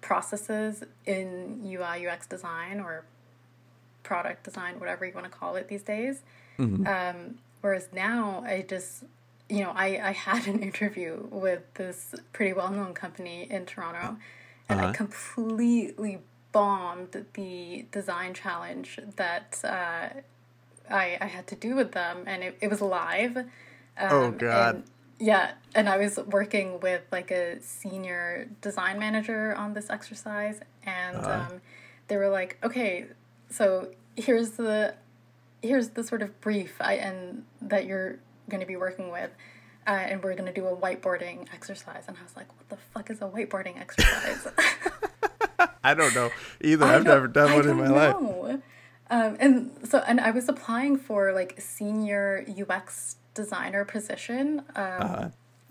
[0.00, 3.04] processes in UI UX design or
[4.02, 6.22] product design, whatever you want to call it these days.
[6.58, 6.86] Mm-hmm.
[6.86, 9.04] Um, whereas now, I just
[9.48, 14.16] you know, I, I had an interview with this pretty well known company in Toronto,
[14.68, 14.90] and uh-huh.
[14.90, 16.18] I completely
[16.52, 20.08] bombed the design challenge that uh,
[20.92, 23.44] I, I had to do with them, and it, it was live.
[24.00, 24.74] Oh, um, oh God.
[24.76, 24.84] And,
[25.18, 31.16] yeah, and I was working with like a senior design manager on this exercise, and
[31.16, 31.46] uh.
[31.50, 31.60] um,
[32.08, 33.06] they were like, "Okay,
[33.50, 34.94] so here's the
[35.62, 39.30] here's the sort of brief I, and that you're going to be working with."
[39.86, 42.04] Uh, and we're going to do a whiteboarding exercise.
[42.06, 44.46] And I was like, what the fuck is a whiteboarding exercise?
[45.82, 46.84] I don't know either.
[46.84, 47.94] I I've never done one in my know.
[47.94, 48.60] life.
[49.10, 54.60] Um, and so, and I was applying for like senior UX designer position.
[54.74, 55.28] Um, uh-huh.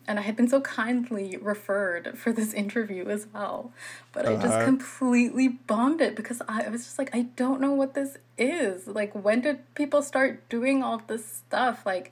[0.07, 3.71] And I had been so kindly referred for this interview as well.
[4.11, 4.37] But uh-huh.
[4.37, 4.65] I just uh-huh.
[4.65, 8.87] completely bombed it because I, I was just like, I don't know what this is.
[8.87, 11.85] Like, when did people start doing all this stuff?
[11.85, 12.11] Like,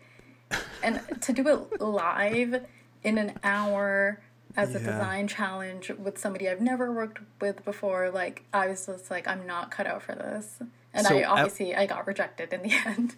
[0.84, 2.66] and to do it live
[3.04, 4.22] in an hour
[4.56, 4.78] as yeah.
[4.78, 9.28] a design challenge with somebody I've never worked with before, like, I was just like,
[9.28, 10.60] I'm not cut out for this.
[10.98, 13.16] And so I obviously at, I got rejected in the end.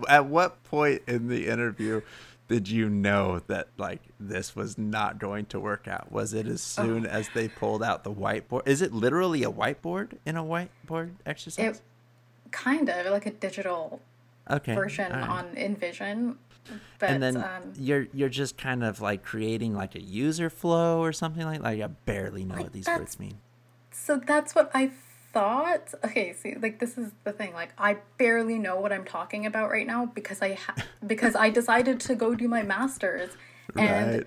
[0.08, 2.00] at what point in the interview
[2.48, 6.12] did you know that like this was not going to work out?
[6.12, 7.10] Was it as soon oh.
[7.10, 8.66] as they pulled out the whiteboard?
[8.66, 11.78] Is it literally a whiteboard in a whiteboard exercise?
[11.78, 11.82] It,
[12.52, 14.00] kind of like a digital
[14.50, 14.74] okay.
[14.74, 15.28] version right.
[15.28, 16.36] on InVision.
[16.98, 21.00] But, and then um, you're you're just kind of like creating like a user flow
[21.00, 23.38] or something like like I barely know like what these words mean.
[23.92, 24.90] So that's what I
[25.36, 27.52] Okay, see, like this is the thing.
[27.52, 31.50] Like I barely know what I'm talking about right now because I ha- because I
[31.50, 33.30] decided to go do my masters
[33.76, 34.12] and.
[34.18, 34.26] Right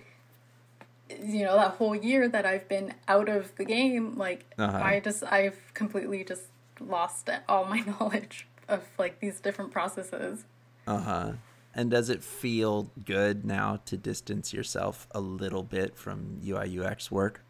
[1.23, 4.77] you know that whole year that I've been out of the game, like uh-huh.
[4.77, 6.43] I just I've completely just
[6.79, 10.45] lost all my knowledge of like these different processes.
[10.87, 11.31] Uh huh.
[11.75, 17.11] And does it feel good now to distance yourself a little bit from UI UX
[17.11, 17.41] work?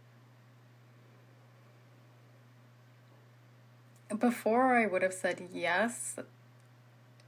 [4.17, 6.15] Before I would have said yes.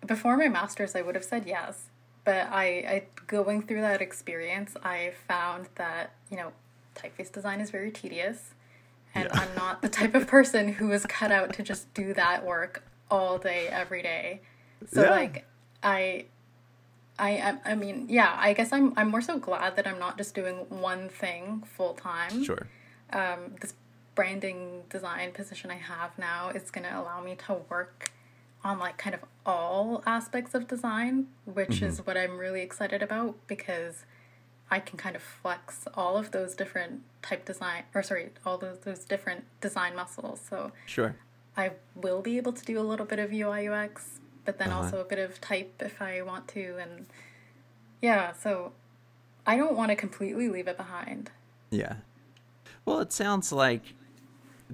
[0.06, 1.86] Before my master's, I would have said yes.
[2.24, 6.52] But I, I going through that experience, I found that, you know,
[6.96, 8.52] typeface design is very tedious.
[9.14, 9.42] And yeah.
[9.42, 12.84] I'm not the type of person who is cut out to just do that work
[13.12, 14.40] all day every day
[14.88, 15.10] so yeah.
[15.10, 15.46] like
[15.84, 16.26] i
[17.20, 20.34] i i mean yeah i guess i'm i'm more so glad that i'm not just
[20.34, 22.68] doing one thing full time sure
[23.12, 23.74] um this
[24.22, 28.12] branding design position i have now is going to allow me to work
[28.64, 31.86] on like kind of all aspects of design which mm-hmm.
[31.86, 34.06] is what i'm really excited about because
[34.72, 38.80] I can kind of flex all of those different type design or sorry, all those
[38.80, 40.40] those different design muscles.
[40.50, 41.18] So sure.
[41.58, 44.86] I will be able to do a little bit of UI UX, but then uh-huh.
[44.86, 46.78] also a bit of type if I want to.
[46.78, 47.08] And
[48.02, 48.72] yeah, so
[49.46, 51.32] I don't want to completely leave it behind.
[51.70, 51.96] Yeah.
[52.86, 53.94] Well, it sounds like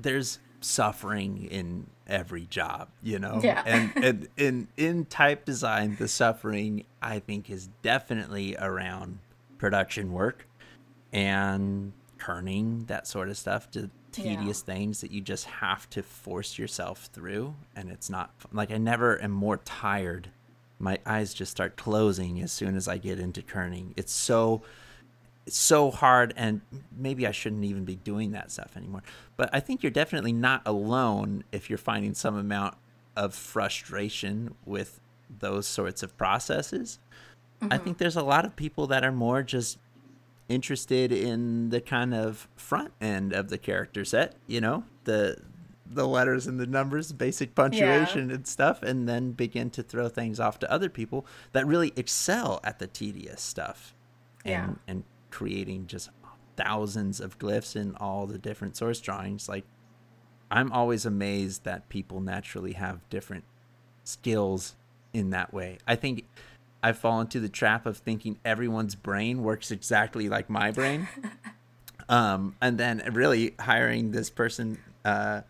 [0.04, 3.40] there's suffering in every job, you know?
[3.44, 3.64] Yeah.
[3.66, 9.20] and, and in, in type design, the suffering, I think, is definitely around
[9.58, 10.48] production work
[11.12, 13.70] and kerning, that sort of stuff.
[13.72, 14.74] To tedious yeah.
[14.74, 19.22] things that you just have to force yourself through and it's not like I never
[19.22, 20.30] am more tired.
[20.80, 23.94] My eyes just start closing as soon as I get into kerning.
[23.96, 24.62] It's so
[25.48, 26.60] it's so hard and
[26.96, 29.02] maybe I shouldn't even be doing that stuff anymore.
[29.38, 32.76] But I think you're definitely not alone if you're finding some amount
[33.16, 35.00] of frustration with
[35.40, 37.00] those sorts of processes.
[37.62, 37.74] Mm-hmm.
[37.74, 39.80] I think there's a lot of people that are more just
[40.50, 45.38] interested in the kind of front end of the character set, you know, the
[45.90, 48.36] the letters and the numbers, basic punctuation yeah.
[48.36, 52.60] and stuff, and then begin to throw things off to other people that really excel
[52.66, 53.96] at the tedious stuff.
[54.44, 54.92] And yeah.
[54.94, 56.10] and creating just
[56.56, 59.48] thousands of glyphs in all the different source drawings.
[59.48, 59.66] Like
[60.50, 63.44] I'm always amazed that people naturally have different
[64.04, 64.76] skills
[65.14, 65.78] in that way.
[65.88, 66.26] I think
[66.82, 71.08] I fall into the trap of thinking everyone's brain works exactly like my brain.
[72.10, 75.42] um, and then really hiring this person, uh,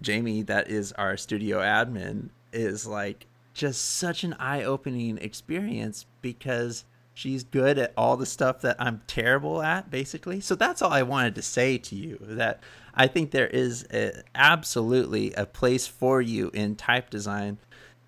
[0.00, 6.84] Jamie, that is our studio admin, is like just such an eye opening experience because
[7.22, 10.40] she's good at all the stuff that I'm terrible at, basically.
[10.40, 12.60] So that's all I wanted to say to you that
[12.94, 17.58] I think there is a, absolutely a place for you in type design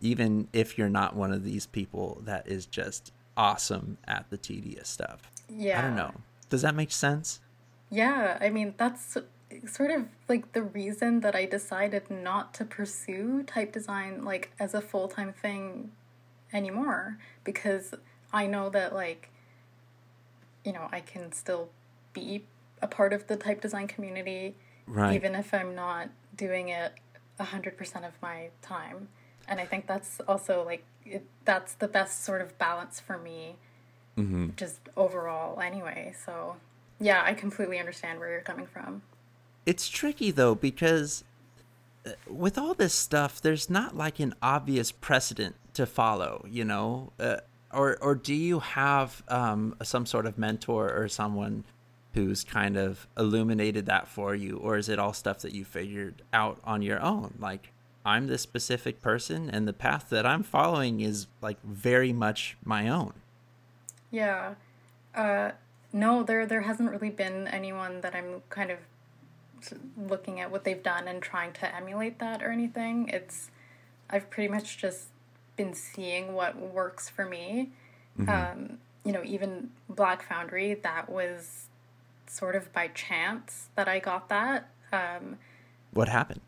[0.00, 4.88] even if you're not one of these people that is just awesome at the tedious
[4.88, 5.30] stuff.
[5.48, 5.78] Yeah.
[5.78, 6.12] I don't know.
[6.50, 7.40] Does that make sense?
[7.90, 9.16] Yeah, I mean, that's
[9.66, 14.74] sort of like the reason that I decided not to pursue type design like as
[14.74, 15.92] a full-time thing
[16.52, 17.94] anymore because
[18.34, 19.30] I know that like
[20.64, 21.68] you know, I can still
[22.12, 22.44] be
[22.82, 24.54] a part of the type design community
[24.86, 25.14] right.
[25.14, 26.92] even if I'm not doing it
[27.38, 29.08] 100% of my time
[29.48, 33.56] and I think that's also like it, that's the best sort of balance for me,
[34.16, 34.50] mm-hmm.
[34.56, 35.60] just overall.
[35.60, 36.56] Anyway, so
[36.98, 39.02] yeah, I completely understand where you're coming from.
[39.66, 41.24] It's tricky though because
[42.06, 47.12] uh, with all this stuff, there's not like an obvious precedent to follow, you know.
[47.18, 47.38] Uh,
[47.74, 51.64] or or do you have um, some sort of mentor or someone
[52.14, 56.22] who's kind of illuminated that for you, or is it all stuff that you figured
[56.32, 57.34] out on your own?
[57.40, 57.72] Like,
[58.04, 62.88] I'm this specific person and the path that I'm following is like very much my
[62.88, 63.14] own.
[64.10, 64.54] Yeah.
[65.14, 65.52] Uh
[65.92, 68.78] no, there there hasn't really been anyone that I'm kind of
[69.96, 73.08] looking at what they've done and trying to emulate that or anything.
[73.08, 73.50] It's
[74.10, 75.08] I've pretty much just
[75.56, 77.70] been seeing what works for me.
[78.18, 78.28] Mm-hmm.
[78.28, 81.68] Um, you know, even Black Foundry, that was
[82.26, 84.70] sort of by chance that I got that.
[84.92, 85.38] Um,
[85.92, 86.40] what happened?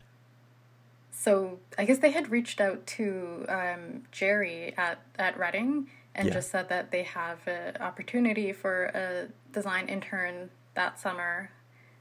[1.27, 6.33] so I guess they had reached out to um, Gerry at, at Reading and yeah.
[6.35, 11.49] just said that they have an opportunity for a design intern that summer.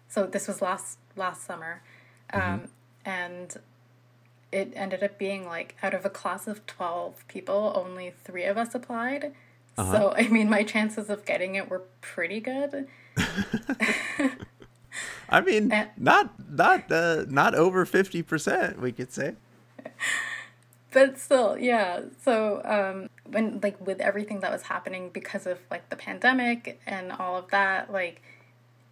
[0.08, 1.82] So this was last last summer,
[2.32, 2.54] mm-hmm.
[2.54, 2.68] um,
[3.04, 3.56] and
[4.52, 8.56] it ended up being like out of a class of twelve people, only three of
[8.56, 9.32] us applied.
[9.78, 9.92] Uh-huh.
[9.92, 12.88] So I mean, my chances of getting it were pretty good.
[15.28, 19.34] I mean, uh, not not uh, not over fifty percent, we could say.
[20.92, 22.00] But still, yeah.
[22.22, 27.12] So um, when like with everything that was happening because of like the pandemic and
[27.12, 28.22] all of that, like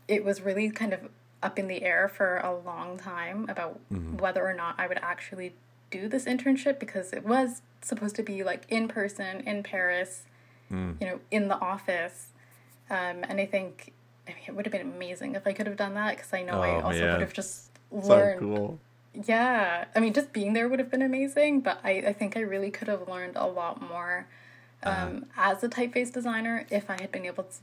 [0.07, 1.00] it was really kind of
[1.45, 4.16] up in the air for a long time about mm-hmm.
[4.16, 5.53] whether or not I would actually
[5.90, 10.24] do this internship because it was supposed to be like in person in Paris,
[10.72, 11.01] mm.
[11.01, 12.28] you know, in the office.
[12.90, 13.92] Um, and I think
[14.26, 16.42] I mean, it would have been amazing if I could have done that because I
[16.42, 17.12] know oh, I also man.
[17.12, 18.40] would have just learned.
[18.40, 18.78] So cool.
[19.26, 22.40] Yeah, I mean, just being there would have been amazing, but I, I think I
[22.40, 24.26] really could have learned a lot more
[24.82, 25.07] uh-huh.
[25.07, 25.53] um, uh-huh.
[25.53, 27.57] as a typeface designer if I had been able to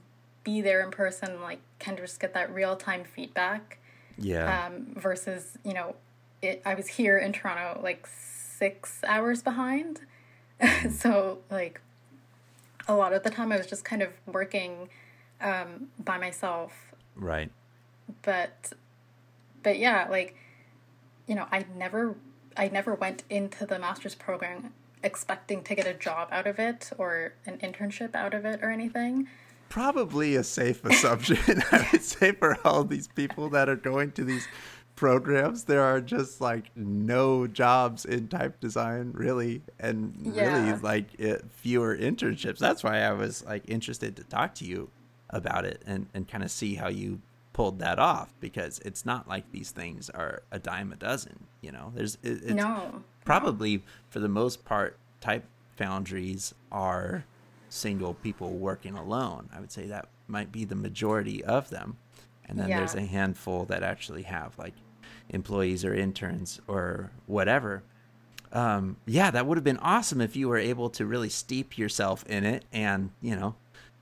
[0.43, 3.79] be there in person, like kind of just get that real time feedback.
[4.17, 4.67] Yeah.
[4.67, 5.95] Um, versus, you know,
[6.41, 6.61] it.
[6.65, 10.01] I was here in Toronto like six hours behind,
[10.91, 11.81] so like
[12.87, 14.89] a lot of the time I was just kind of working
[15.39, 16.73] um, by myself.
[17.15, 17.51] Right.
[18.21, 18.73] But,
[19.63, 20.35] but yeah, like,
[21.27, 22.15] you know, I never,
[22.57, 24.73] I never went into the master's program
[25.03, 28.69] expecting to get a job out of it or an internship out of it or
[28.69, 29.27] anything.
[29.71, 34.23] Probably a safe assumption, I would say, for all these people that are going to
[34.23, 34.47] these
[34.95, 35.63] programs.
[35.63, 40.67] There are just like no jobs in type design, really, and yeah.
[40.67, 42.59] really like it, fewer internships.
[42.59, 44.89] That's why I was like interested to talk to you
[45.29, 47.21] about it and, and kind of see how you
[47.53, 51.69] pulled that off because it's not like these things are a dime a dozen you
[51.69, 55.43] know there's it, it's no probably for the most part type
[55.75, 57.25] foundries are
[57.71, 61.97] single people working alone i would say that might be the majority of them
[62.51, 62.79] and then yeah.
[62.79, 64.73] there's a handful that actually have like
[65.29, 67.83] employees or interns or whatever.
[68.51, 72.25] Um, yeah, that would have been awesome if you were able to really steep yourself
[72.27, 73.55] in it and, you know,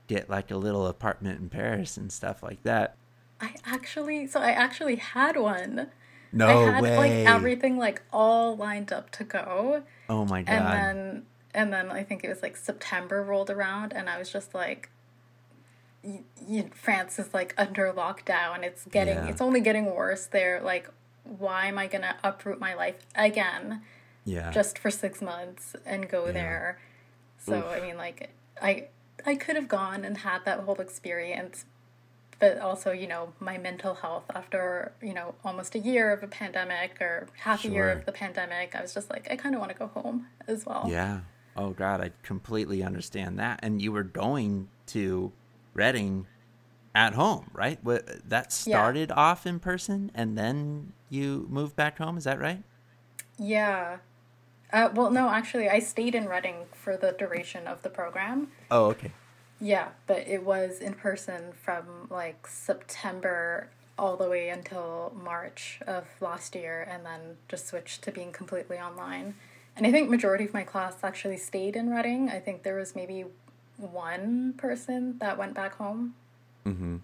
[0.08, 2.96] get like a little apartment in Paris and stuff like that.
[3.40, 5.88] I actually, so I actually had one.
[6.32, 6.96] No I had way.
[6.96, 9.82] like everything like all lined up to go.
[10.08, 10.52] oh my god.
[10.52, 14.30] And then and then I think it was like September rolled around and I was
[14.30, 14.90] just like
[16.02, 18.62] y- y- France is like under lockdown.
[18.62, 19.28] It's getting Yeah.
[19.28, 20.60] it's only getting worse there.
[20.60, 20.88] Like
[21.24, 23.82] why am I going to uproot my life again
[24.24, 24.50] yeah.
[24.50, 26.78] just for 6 months and go there?
[27.38, 27.64] So Oof.
[27.66, 28.30] I mean like
[28.60, 28.88] I
[29.26, 31.64] I could have gone and had that whole experience
[32.38, 36.26] but also you know my mental health after you know almost a year of a
[36.26, 39.60] pandemic or half a year of the pandemic i was just like i kind of
[39.60, 41.20] want to go home as well Yeah.
[41.60, 43.60] Oh God, I completely understand that.
[43.62, 45.32] And you were going to
[45.72, 46.26] Reading
[46.96, 47.78] at home, right?
[47.84, 48.28] That
[48.66, 48.78] Yeah.
[48.78, 52.16] started off in person, and then you moved back home.
[52.18, 52.62] Is that right?
[53.42, 53.96] yeah
[54.70, 58.86] uh, well no actually i stayed in reading for the duration of the program Oh,
[58.88, 59.12] okay.
[59.58, 66.04] yeah but it was in person from like september all the way until march of
[66.20, 69.34] last year and then just switched to being completely online
[69.76, 72.94] and i think majority of my class actually stayed in reading i think there was
[72.94, 73.24] maybe
[73.76, 76.14] one person that went back home
[76.64, 76.96] Hmm.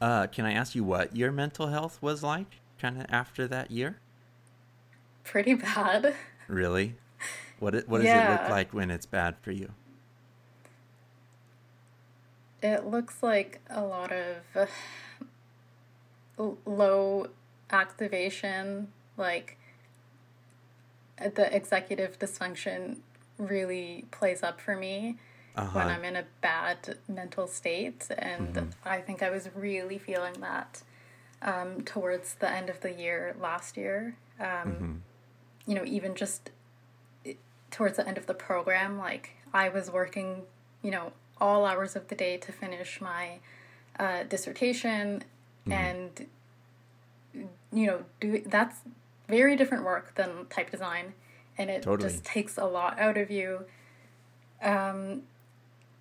[0.00, 3.70] Uh, can I ask you what your mental health was like, kind of after that
[3.70, 3.98] year?
[5.24, 6.14] pretty bad
[6.48, 6.94] Really?
[7.58, 9.72] What it, what does it look like when it's bad for you?
[12.62, 14.36] It looks like a lot of
[16.38, 17.28] uh, low
[17.70, 19.58] activation, like
[21.34, 22.98] the executive dysfunction
[23.38, 25.16] really plays up for me
[25.56, 25.78] Uh-huh.
[25.78, 28.06] when I'm in a bad mental state.
[28.18, 28.88] And Mm-hmm.
[28.88, 30.82] I think I was really feeling that
[31.42, 34.16] um, towards the end of the year last year.
[34.40, 34.92] Um, Mm-hmm.
[35.68, 36.50] You know, even just
[37.72, 40.42] towards the end of the program, like I was working,
[40.82, 43.38] you know, all hours of the day to finish my
[43.98, 45.24] uh, dissertation
[45.66, 45.72] Mm-hmm.
[45.72, 46.26] and
[47.72, 48.76] you know do that's
[49.28, 51.14] very different work than type design
[51.58, 52.08] and it Totally.
[52.10, 53.64] just takes a lot out of you
[54.62, 55.22] um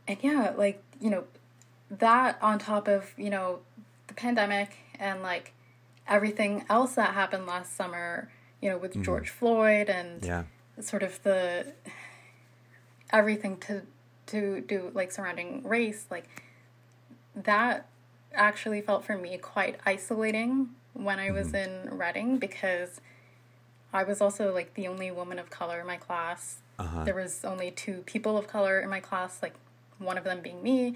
[0.08, 1.24] and yeah like you know
[1.90, 3.60] that on top of you know
[4.08, 5.54] the pandemic and like
[6.08, 8.30] everything else that happened last summer
[8.62, 10.44] you know with george floyd and Yeah.
[10.80, 11.74] sort of the
[13.12, 13.84] everything to
[14.28, 16.28] to do like surrounding race like
[17.36, 17.88] that
[18.34, 23.02] actually felt for me quite isolating when I was in Reading because
[23.96, 26.58] I was also like the only woman of color in my class.
[26.78, 27.04] Uh-huh.
[27.06, 29.54] There was only two people of color in my class, like
[29.98, 30.96] one of them being me.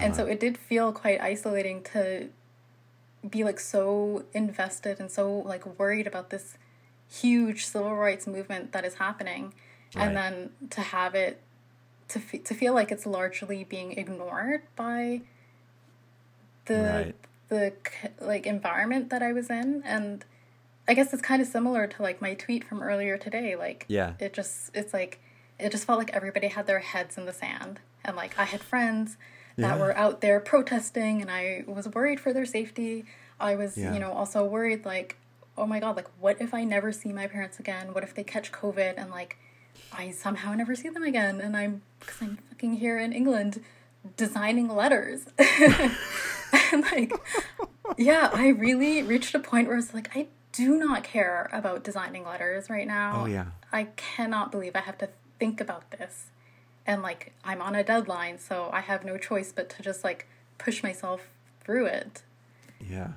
[0.00, 2.28] And so it did feel quite isolating to
[3.28, 6.58] be like so invested and so like worried about this
[7.10, 9.52] huge civil rights movement that is happening
[9.94, 10.04] Right.
[10.04, 11.40] and then to have it
[12.08, 15.22] to fe- to feel like it's largely being ignored by
[16.66, 17.14] the Right.
[17.48, 17.72] the
[18.20, 20.24] like environment that I was in and
[20.88, 24.12] I guess it's kind of similar to like my tweet from earlier today like Yeah.
[24.20, 25.20] it just it's like
[25.58, 28.60] it just felt like everybody had their heads in the sand and like I had
[28.62, 29.16] friends
[29.56, 29.78] that Yeah.
[29.78, 33.04] were out there protesting and I was worried for their safety.
[33.40, 33.94] I was, Yeah.
[33.94, 35.16] you know, also worried like,
[35.58, 37.92] oh my god, like what if I never see my parents again?
[37.94, 39.38] What if they catch COVID and like
[39.92, 43.62] I somehow never see them again and I'm because I'm fucking here in England
[44.16, 45.26] designing letters.
[45.38, 47.12] and like
[47.98, 50.26] yeah, I really reached a point where it's like I
[50.56, 53.22] do not care about designing letters right now.
[53.22, 53.46] Oh, yeah.
[53.72, 56.26] I cannot believe I have to think about this.
[56.86, 60.26] And like I'm on a deadline, so I have no choice but to just like
[60.56, 61.20] push myself
[61.60, 62.22] through it.
[62.88, 63.08] Yeah.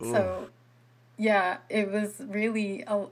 [0.00, 0.48] So
[1.16, 3.06] yeah, it was really a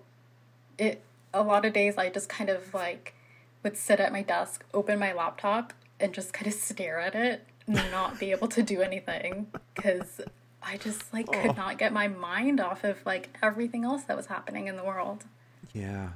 [0.77, 3.15] it a lot of days I just kind of like
[3.63, 7.47] would sit at my desk, open my laptop and just kind of stare at it,
[7.67, 10.21] and not be able to do anything cuz
[10.63, 14.27] I just like could not get my mind off of like everything else that was
[14.27, 15.25] happening in the world.
[15.73, 16.11] Yeah.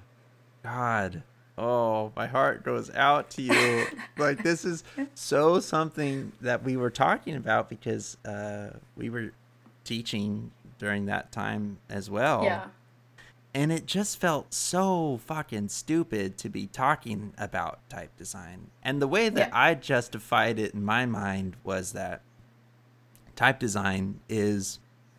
[0.62, 1.22] God.
[1.57, 3.86] Oh, my heart goes out to you.
[4.18, 4.82] like this is
[5.14, 9.32] so something that we were talking about because uh, we were
[9.84, 12.42] teaching during that time as well.
[12.45, 12.66] Yeah.
[13.57, 18.70] And it just felt so fucking stupid to be talking about type design.
[18.82, 19.57] And the way that Yeah.
[19.59, 22.22] I justified it in my mind was that
[23.37, 24.78] type design is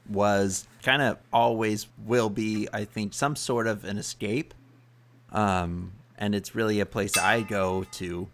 [0.09, 4.53] was kind of always will be I think some sort of an escape.
[5.32, 8.28] Um and it's really a place I go to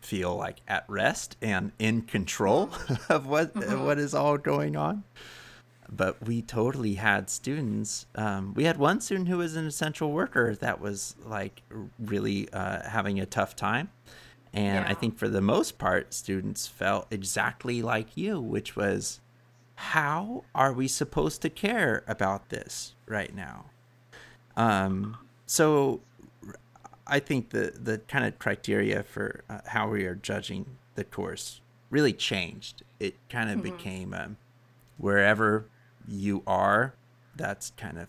[0.00, 2.70] feel like at rest and in control
[3.08, 5.04] of what what is all going on
[5.94, 8.06] but we totally had students.
[8.14, 11.62] Um, we had one student who was an essential worker that was like
[11.98, 13.90] really uh, having a tough time.
[14.52, 14.90] And yeah.
[14.90, 19.20] I think for the most part, students felt exactly like you, which was
[19.76, 23.66] how are we supposed to care about this right now?
[24.56, 26.00] Um, so
[27.06, 31.60] I think the, the kind of criteria for uh, how we are judging the course
[31.90, 32.82] really changed.
[33.00, 33.76] It kind of mm-hmm.
[33.76, 34.36] became um,
[34.98, 35.66] wherever
[36.06, 36.94] you are,
[37.34, 38.08] that's kind of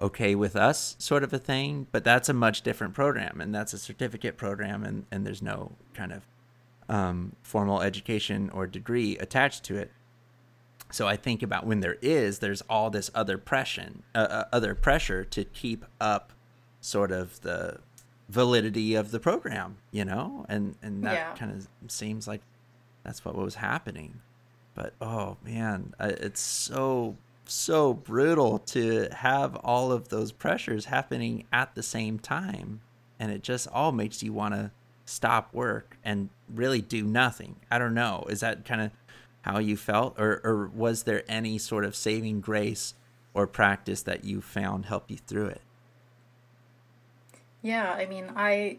[0.00, 3.72] okay with us sort of a thing but that's a much different program and that's
[3.72, 6.26] a certificate program and, and there's no kind of
[6.90, 9.92] um, formal education or degree attached to it.
[10.92, 14.74] So i think about when there is there's all this other pressure uh, uh, other
[14.74, 16.32] pressure to keep up
[16.80, 17.78] sort of the
[18.28, 20.46] validity of the program you know?
[20.48, 21.34] And and that yeah.
[21.34, 22.40] kind of seems like
[23.04, 24.20] that's what was happening.
[24.74, 27.16] But oh man it's so
[27.50, 32.80] so brutal to have all of those pressures happening at the same time.
[33.18, 34.70] And it just all makes you want to
[35.04, 37.56] stop work and really do nothing.
[37.70, 38.24] I don't know.
[38.28, 38.92] Is that kind of
[39.42, 40.18] how you felt?
[40.18, 42.94] Or, or was there any sort of saving grace
[43.34, 45.62] or practice that you found help you through it?
[47.62, 48.78] Yeah, I mean, I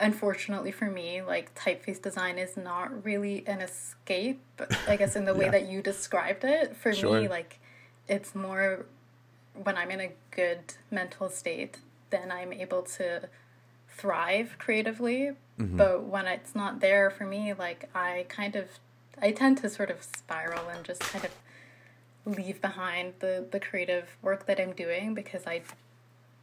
[0.00, 4.42] unfortunately for me, like typeface design is not really an escape,
[4.88, 5.52] I guess, in the way yeah.
[5.52, 6.76] that you described it.
[6.76, 7.22] For sure.
[7.22, 7.58] me, like
[8.08, 8.86] it's more
[9.54, 11.78] when I'm in a good mental state,
[12.10, 13.28] then I'm able to
[13.88, 15.32] thrive creatively.
[15.58, 15.76] Mm-hmm.
[15.76, 18.68] But when it's not there for me, like I kind of,
[19.20, 21.32] I tend to sort of spiral and just kind of
[22.24, 25.62] leave behind the the creative work that I'm doing because I,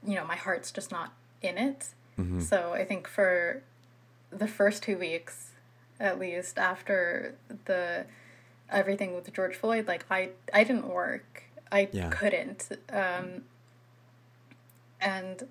[0.06, 1.90] you know, my heart's just not in it.
[2.20, 2.42] Mm-hmm.
[2.42, 3.64] So I think for
[4.30, 5.52] the first two weeks,
[6.00, 7.36] at least after
[7.66, 8.06] the
[8.70, 12.10] everything with George Floyd, like I I didn't work I yeah.
[12.10, 12.70] couldn't.
[12.92, 13.44] Um,
[15.00, 15.44] and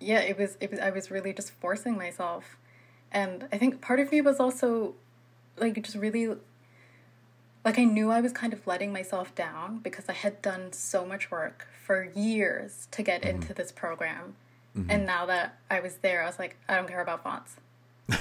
[0.00, 2.56] yeah, it was it was I was really just forcing myself.
[3.12, 4.94] And I think part of me was also
[5.56, 6.28] like just really
[7.64, 11.04] like I knew I was kind of letting myself down because I had done so
[11.04, 13.36] much work for years to get mm-hmm.
[13.36, 14.34] into this program.
[14.76, 14.90] Mm-hmm.
[14.90, 17.56] And now that I was there, I was like, I don't care about fonts.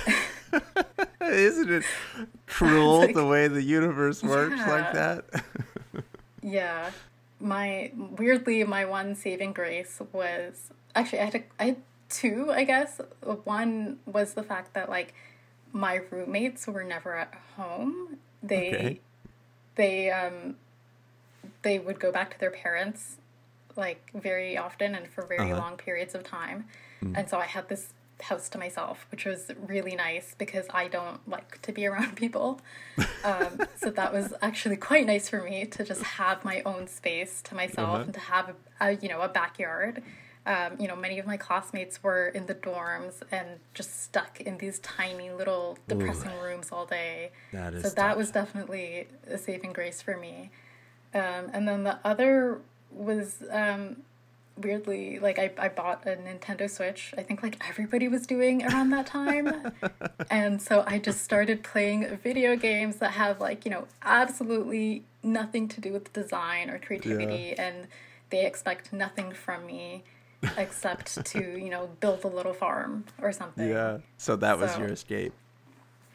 [1.22, 1.84] Isn't it
[2.48, 4.72] cruel like, the way the universe works yeah.
[4.72, 5.26] like that?
[6.42, 6.92] yeah
[7.46, 11.78] my weirdly my one saving grace was actually I had a, I had
[12.10, 13.00] two I guess
[13.43, 15.14] one was the fact that like
[15.72, 19.00] my roommates were never at home they okay.
[19.76, 20.56] they um
[21.62, 23.18] they would go back to their parents
[23.76, 25.62] like very often and for very uh-huh.
[25.62, 26.66] long periods of time
[27.04, 27.14] mm.
[27.16, 31.28] and so I had this house to myself, which was really nice because I don't
[31.28, 32.61] like to be around people.
[33.24, 37.41] Um, so that was actually quite nice for me to just have my own space
[37.43, 38.03] to myself uh-huh.
[38.03, 40.01] and to have a, a, you know a backyard.
[40.47, 44.59] Um, you know, many of my classmates were in the dorms and just stuck in
[44.59, 47.32] these tiny little depressing Ooh, rooms all day.
[47.51, 48.18] That is so that tough.
[48.18, 50.51] was definitely a saving grace for me.
[51.16, 52.61] Um, and then the other
[52.91, 54.03] was um,
[54.58, 58.91] weirdly like I, I bought a nintendo switch i think like everybody was doing around
[58.91, 59.74] that time.
[60.30, 65.68] And so i just started playing video games that have like you know absolutely nothing
[65.68, 67.68] to do with design or creativity yeah.
[67.68, 67.88] and
[68.30, 70.03] they expect nothing from me
[70.58, 73.68] except to you know build a little farm or something.
[73.70, 73.99] Yeah.
[74.18, 75.34] So that was so, your escape.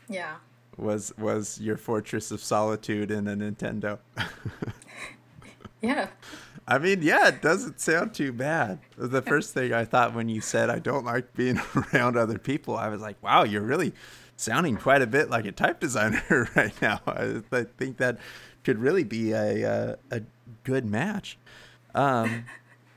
[0.09, 0.36] Yeah.
[0.76, 3.99] Was was your fortress of solitude in a nintendo?
[5.82, 6.09] Yeah
[6.67, 8.79] I mean, yeah, it doesn't sound too bad.
[8.97, 11.61] The first thing I thought when you said I don't like being
[11.95, 13.93] around other people, I was like, wow, you're really
[14.37, 17.01] sounding quite a bit like a type designer right now.
[17.07, 18.19] I, I think that
[18.65, 20.23] could really be a a, a
[20.65, 21.39] good match.
[21.95, 22.45] Um,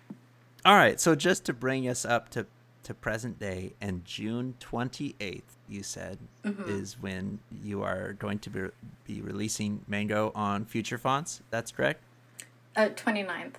[0.65, 2.45] all right, so just to bring us up to
[2.83, 6.69] to present day, and June twenty eighth, you said mm-hmm.
[6.69, 8.61] is when you are going to be,
[9.05, 11.41] be releasing Mango on Future Fonts.
[11.49, 12.03] That's correct.
[12.75, 13.53] Uh, 29th.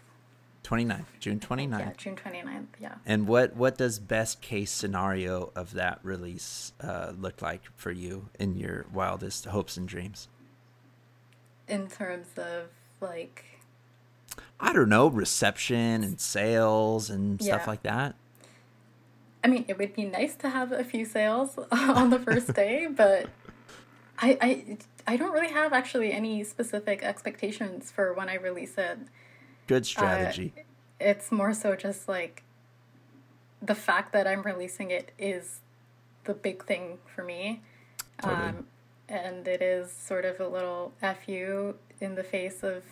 [0.64, 1.78] 29th, June 29th.
[1.78, 2.94] Yeah, June 29th, yeah.
[3.04, 8.30] And what, what does best case scenario of that release uh, look like for you
[8.38, 10.28] in your wildest hopes and dreams?
[11.68, 12.68] In terms of
[13.00, 13.44] like.
[14.58, 17.54] I don't know, reception and sales and yeah.
[17.54, 18.14] stuff like that.
[19.44, 22.88] I mean, it would be nice to have a few sales on the first day,
[22.90, 23.28] but
[24.18, 28.98] I, I I don't really have actually any specific expectations for when I release it.
[29.66, 30.52] Good strategy.
[30.56, 30.60] Uh,
[31.00, 32.42] it's more so just like
[33.60, 35.60] the fact that I'm releasing it is
[36.24, 37.62] the big thing for me.
[38.22, 38.48] Totally.
[38.48, 38.66] Um,
[39.08, 42.82] and it is sort of a little fu in the face of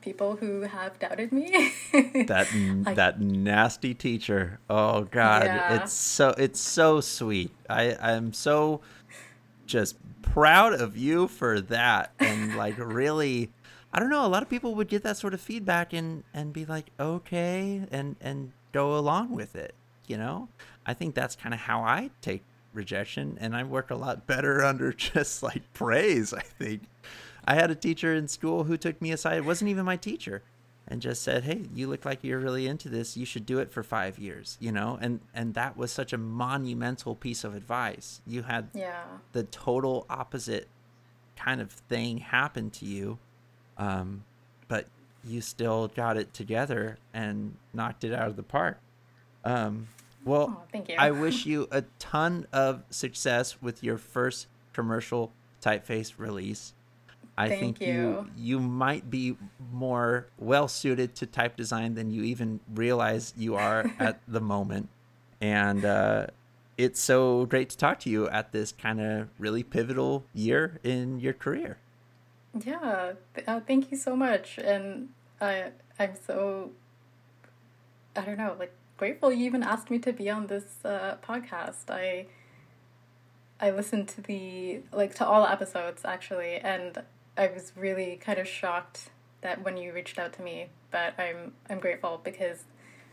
[0.00, 1.72] people who have doubted me.
[2.26, 2.48] that
[2.84, 4.58] like, that nasty teacher.
[4.68, 5.82] Oh God, yeah.
[5.82, 7.52] it's so it's so sweet.
[7.68, 8.80] I I'm so
[9.66, 9.96] just
[10.32, 13.50] proud of you for that, and like really.
[13.92, 14.24] I don't know.
[14.24, 17.82] A lot of people would get that sort of feedback and and be like, okay,
[17.90, 19.74] and and go along with it.
[20.06, 20.48] You know,
[20.86, 24.64] I think that's kind of how I take rejection, and I work a lot better
[24.64, 26.32] under just like praise.
[26.32, 26.82] I think
[27.44, 29.38] I had a teacher in school who took me aside.
[29.38, 30.42] It wasn't even my teacher,
[30.90, 33.16] and just said, "Hey, you look like you're really into this.
[33.16, 36.18] You should do it for five years." You know, and and that was such a
[36.18, 38.20] monumental piece of advice.
[38.26, 39.04] You had yeah.
[39.32, 40.68] the total opposite
[41.36, 43.18] kind of thing happen to you,
[43.78, 44.24] um,
[44.68, 44.86] but
[45.24, 48.78] you still got it together and knocked it out of the park.
[49.44, 49.88] Um,
[50.24, 50.96] well, oh, thank you.
[50.98, 55.32] I wish you a ton of success with your first commercial
[55.62, 56.74] typeface release.
[57.40, 57.94] I Thank think you.
[57.94, 59.36] you you might be
[59.72, 64.90] more well suited to type design than you even realize you are at the moment,
[65.40, 66.26] and uh,
[66.76, 71.18] it's so great to talk to you at this kind of really pivotal year in
[71.18, 71.78] your career.
[72.62, 73.12] Yeah,
[73.46, 75.08] uh, thank you so much, and
[75.40, 76.72] I I'm so
[78.14, 81.88] I don't know like grateful you even asked me to be on this uh, podcast.
[81.88, 82.26] I
[83.58, 87.02] I listened to the like to all episodes actually, and
[87.40, 89.08] I was really kind of shocked
[89.40, 92.64] that when you reached out to me, but I'm I'm grateful because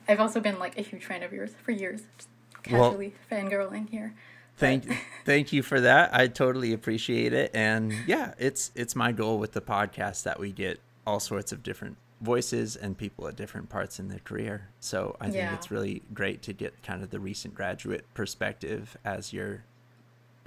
[0.05, 2.01] I've also been like a huge fan of yours for years.
[2.17, 2.29] Just
[2.61, 4.15] casually well, fangirling here.
[4.57, 4.85] Thank
[5.25, 6.13] thank you for that.
[6.13, 7.51] I totally appreciate it.
[7.53, 11.63] And yeah, it's it's my goal with the podcast that we get all sorts of
[11.63, 14.67] different voices and people at different parts in their career.
[14.81, 15.53] So I think yeah.
[15.53, 19.63] it's really great to get kind of the recent graduate perspective as you're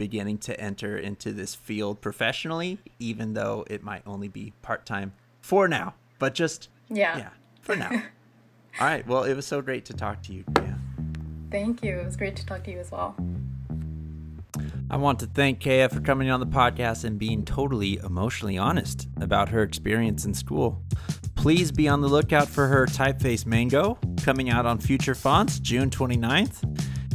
[0.00, 5.12] beginning to enter into this field professionally, even though it might only be part time
[5.42, 5.92] for now.
[6.18, 7.28] But just yeah, yeah,
[7.60, 7.90] for now.
[8.80, 9.06] All right.
[9.06, 10.44] Well, it was so great to talk to you.
[10.56, 10.72] Yeah.
[11.50, 11.98] Thank you.
[11.98, 13.14] It was great to talk to you as well.
[14.88, 19.06] I want to thank Keya for coming on the podcast and being totally emotionally honest
[19.20, 20.82] about her experience in school.
[21.34, 25.90] Please be on the lookout for her typeface Mango coming out on Future Fonts June
[25.90, 26.64] 29th,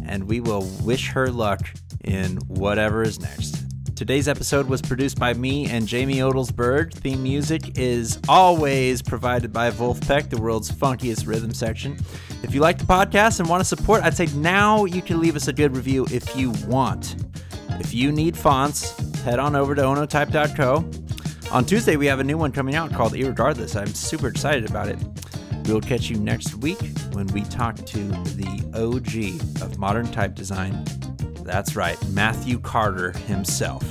[0.07, 1.67] and we will wish her luck
[2.04, 3.64] in whatever is next.
[3.96, 6.93] Today's episode was produced by me and Jamie Odelsberg.
[6.93, 11.98] Theme music is always provided by Wolfpack, the world's funkiest rhythm section.
[12.43, 15.36] If you like the podcast and want to support, I'd say now you can leave
[15.36, 17.16] us a good review if you want.
[17.80, 21.04] If you need fonts, head on over to ohnotype.co
[21.52, 23.80] on Tuesday, we have a new one coming out called Irregardless.
[23.80, 24.98] I'm super excited about it.
[25.66, 26.80] We'll catch you next week
[27.14, 30.84] when we talk to the OG of modern type design.
[31.46, 33.84] That's right, Matthew Carter himself.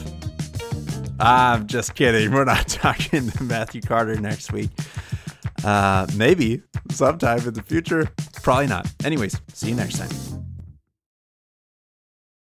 [1.20, 2.32] I'm just kidding.
[2.32, 4.70] We're not talking to Matthew Carter next week.
[5.62, 8.08] Uh, maybe sometime in the future.
[8.42, 8.92] Probably not.
[9.04, 10.43] Anyways, see you next time.